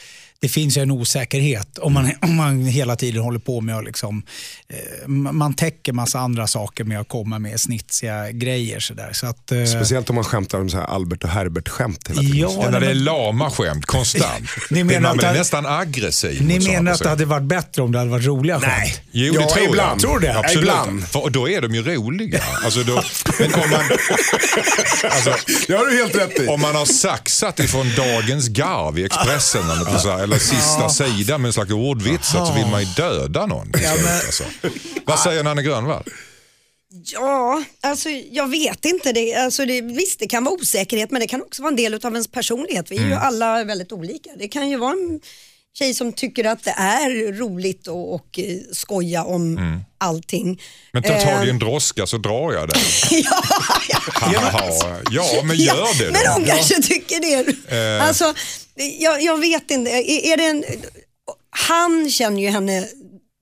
[0.42, 3.84] det finns ju en osäkerhet om man, om man hela tiden håller på med att
[3.84, 4.22] liksom,
[4.68, 8.80] eh, man täcker massa andra saker med att komma med snitsiga grejer.
[8.80, 9.12] Så där.
[9.12, 12.36] Så att, eh, Speciellt om man skämtar om så här Albert och Herbert-skämt hela tiden.
[12.38, 14.48] Ja, Ja, när det är lama skämt konstant.
[14.70, 16.42] Ni menar man att blir det- nästan aggressiv.
[16.42, 18.72] Ni menar att det hade varit bättre om det hade varit roliga skämt?
[18.78, 18.94] Nej.
[19.12, 19.90] Jo, Ja, det tror ibland.
[19.92, 20.00] jag.
[20.00, 20.38] Tror du det?
[20.38, 20.58] Absolut.
[20.62, 21.08] Ibland.
[21.08, 22.40] För då är de ju roliga.
[22.64, 23.02] Alltså då,
[23.38, 23.80] men om man,
[25.10, 25.34] alltså,
[25.66, 26.46] Det har du helt rätt i.
[26.48, 30.88] om man har saxat ifrån Dagens Garv i Expressen eller, på så här, eller sista
[30.88, 33.70] sidan med en slags ordvits så vill man ju döda någon.
[33.82, 34.44] Ja, men- alltså.
[35.04, 36.04] Vad säger Nanne Grönvall?
[37.04, 39.12] Ja, alltså jag vet inte.
[39.12, 41.94] Det, alltså det, visst, det kan vara osäkerhet men det kan också vara en del
[41.94, 42.90] av ens personlighet.
[42.90, 44.30] Vi är ju alla väldigt olika.
[44.38, 45.20] Det kan ju vara en
[45.78, 50.60] tjej som tycker att det är roligt och, och eh, skoja om allting.
[50.92, 52.80] Men ta tag i Eh, en droska så drar jag den.
[53.10, 53.42] ja,
[53.88, 54.00] ja.
[55.10, 56.32] Ja, men gör det Men då.
[56.32, 57.76] hon kanske tycker det.
[57.98, 58.08] Eh.
[58.08, 58.34] Alltså,
[58.98, 59.90] jag, jag vet inte.
[59.90, 60.64] Är, är det en,
[61.50, 62.88] han känner ju henne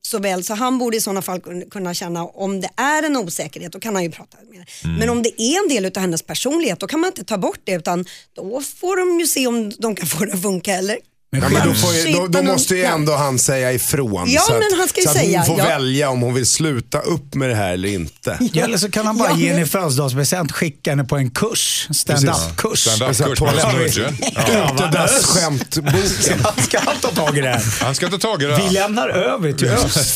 [0.08, 3.16] så väl så han borde i sådana fall kun- kunna känna om det är en
[3.16, 4.68] osäkerhet då kan han ju prata med.
[4.84, 4.96] Mm.
[4.96, 7.60] Men om det är en del av hennes personlighet då kan man inte ta bort
[7.64, 8.04] det utan
[8.36, 10.98] då får de ju se om de kan få det att funka eller
[11.30, 14.30] Men Ja, men då, får ju, då, då måste ju ändå han säga ifrån.
[14.30, 15.64] Ja, så att, men han ska ju så att säga, hon får ja.
[15.64, 18.38] välja om hon vill sluta upp med det här eller inte.
[18.52, 21.16] Ja, eller så kan han bara Ja, ge henne men- i födelsedagspresent, skicka henne på
[21.16, 22.78] en kurs, stand-up-kurs.
[22.78, 24.16] Stand-up-kurs smudgen.
[24.20, 24.70] Ja.
[24.74, 26.40] Utedass-skämtboken.
[26.42, 27.84] Han ska han ta tag i det här.
[27.84, 28.70] Han ska ta tag i det Vi här.
[28.70, 30.08] lämnar över till öst.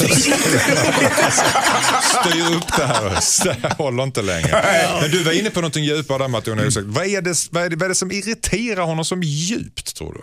[2.21, 3.19] Styr upp det här.
[3.45, 4.65] Det håller inte längre.
[5.01, 6.83] Men du var inne på någonting djupare där.
[6.83, 10.15] Vad är, det, vad, är det, vad är det som irriterar honom som djupt tror
[10.15, 10.21] du?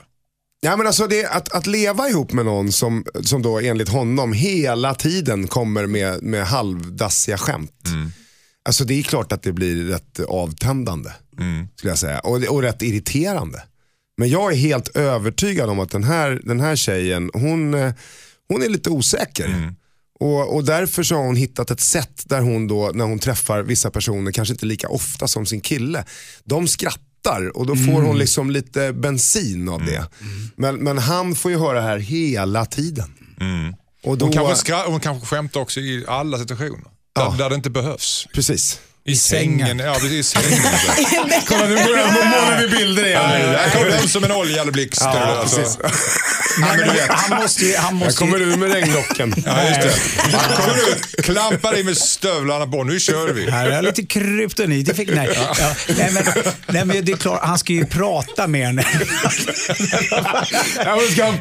[0.61, 4.33] Ja, men alltså det, att, att leva ihop med någon som, som då enligt honom
[4.33, 7.87] hela tiden kommer med, med halvdassiga skämt.
[8.65, 11.09] Alltså det är klart att det blir rätt avtändande.
[11.75, 12.19] Skulle jag säga.
[12.19, 13.63] Och, och rätt irriterande.
[14.17, 17.73] Men jag är helt övertygad om att den här, den här tjejen, hon,
[18.49, 19.73] hon är lite osäker.
[20.19, 23.61] Och, och därför så har hon hittat ett sätt där hon då, när hon träffar
[23.61, 26.05] vissa personer, kanske inte lika ofta som sin kille,
[26.43, 27.08] de skrattar
[27.53, 30.05] och då får hon liksom lite bensin av det.
[30.55, 33.13] Men, men han får ju höra det här hela tiden.
[34.03, 36.71] Och då, Hon kanske, skra- hon kanske skämtar också i alla situationer.
[37.15, 37.35] Där, Ja.
[37.37, 38.27] där det inte behövs.
[38.33, 38.79] Precis.
[39.11, 39.59] I, sängen.
[39.67, 39.79] sängen.
[39.79, 40.59] Ja, precis, i sängen.
[41.47, 43.29] Kolla nu målar vi bilder igen.
[43.29, 45.01] Där kom den som en oljad blixt.
[45.01, 45.61] Ja, alltså.
[47.09, 47.75] han måste ju...
[47.77, 49.33] Han måste ju kommer ur med regnrocken.
[49.45, 49.93] Ja, just det.
[50.37, 52.83] Han kommer ut, klampar in med stövlarna på.
[52.83, 53.51] Nu kör vi.
[53.51, 54.87] här är lite kryptonit.
[54.87, 55.29] Jag fick, nej.
[55.59, 56.23] Ja, nej, men,
[56.67, 58.85] nej, men det är klart, han ska ju prata med henne.
[60.85, 60.95] Ja,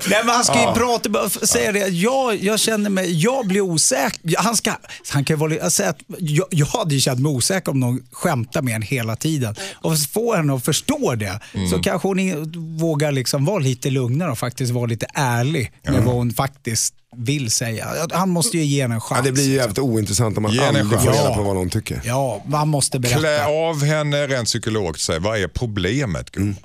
[0.09, 1.79] Nej, men han ska ju prata, bara f- säga det.
[1.89, 4.21] Jag, jag känner mig, jag blir osäker.
[4.39, 4.73] Han, ska,
[5.09, 5.39] han kan ju
[5.71, 9.17] säger att jag, jag hade ju känt mig osäker om någon skämtar med en hela
[9.17, 9.55] tiden.
[9.75, 11.41] Och få henne att förstå det,
[11.71, 16.15] så kanske hon vågar liksom vara lite lugnare och faktiskt vara lite ärlig med vad
[16.15, 17.89] hon faktiskt vill säga.
[18.13, 19.19] Han måste ju ge henne en chans.
[19.19, 21.71] Ja, det blir ju jävligt ointressant om man Ge aldrig får reda på vad någon
[21.71, 22.03] tycker.
[22.05, 23.19] Ja, man måste berätta.
[23.19, 25.07] Klä av henne rent psykologiskt.
[25.07, 26.57] Säg, vad är problemet gumman?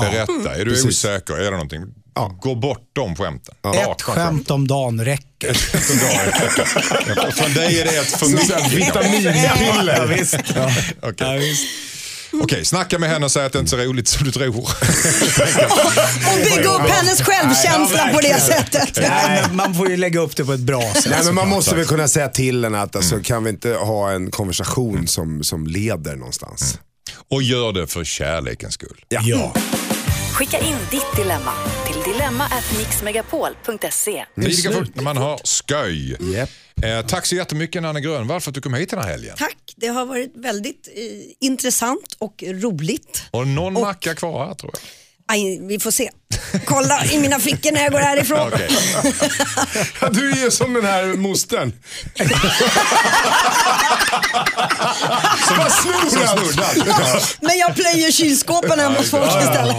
[0.00, 0.54] Berätta.
[0.54, 0.86] Är du Precis.
[0.86, 1.34] osäker?
[1.34, 1.82] Är det någonting?
[2.40, 3.54] Gå bort de skämten.
[3.74, 5.56] Ett Raka skämt om dagen räcker.
[7.16, 8.72] Ja, Från dig är det ett för mycket.
[8.72, 9.96] Vitaminpiller.
[9.96, 10.34] Ja, visst.
[11.02, 11.62] Okej, Ja, visst.
[12.42, 14.48] Okej, snacka med henne och säg att det inte är så roligt som du tror.
[14.58, 14.68] Och
[16.44, 18.98] bygga upp hennes självkänsla på det sättet.
[19.08, 21.06] Nej, man får ju lägga upp det på ett bra sätt.
[21.10, 24.10] Nej, men man måste väl kunna säga till henne att alltså, kan vi inte ha
[24.10, 26.78] en konversation som, som leder någonstans.
[27.30, 29.04] Och gör det för kärlekens skull.
[29.08, 29.54] Ja.
[30.32, 31.52] Skicka in ditt dilemma
[31.86, 34.24] till dilemma@mixmegapol.se.
[34.36, 36.16] Lika fort när man har sköj.
[36.34, 36.50] Japp.
[36.82, 39.34] Eh, tack så jättemycket Nanne Grönvall för att du kom hit den här helgen.
[39.38, 41.02] Tack, det har varit väldigt eh,
[41.40, 43.22] intressant och roligt.
[43.30, 44.80] Och någon macka kvar här tror jag.
[45.28, 46.10] Aj, vi får se.
[46.64, 48.50] Kolla i mina fickor när jag går härifrån.
[50.00, 51.72] Ja, du är ju som den här mostern.
[55.46, 57.38] Som bara allt.
[57.40, 59.76] Men jag plöjer kylskåpen hemma hos folk istället.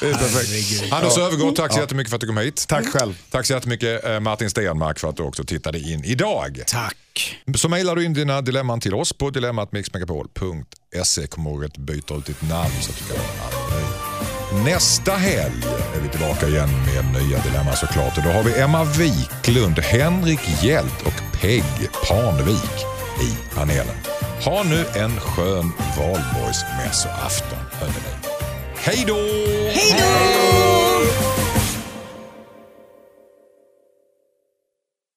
[0.00, 0.92] Det är perfekt.
[0.92, 2.64] Anders Öfvergård, tack så jättemycket för att du kom hit.
[2.68, 3.14] Tack själv.
[3.30, 6.62] Tack så jättemycket eh, Martin Stenmark för att du också tittade in idag.
[6.66, 6.96] Tack.
[7.56, 11.26] Så mejlar du in dina dilemman till oss på dilemmatmixmegapol.se.
[11.26, 13.55] Kom ihåg att byta ut ditt namn så att du kan vara.
[14.52, 15.62] Nästa helg
[15.96, 18.16] är vi tillbaka igen med nya dilemman såklart.
[18.16, 21.64] Och då har vi Emma Wiklund, Henrik Hjelt och Peg
[22.08, 22.84] Parnevik
[23.20, 23.96] i panelen.
[24.44, 28.16] Ha nu en skön valborgsmässoafton hörni.
[28.76, 29.16] Hej då!
[29.72, 30.65] Hej då!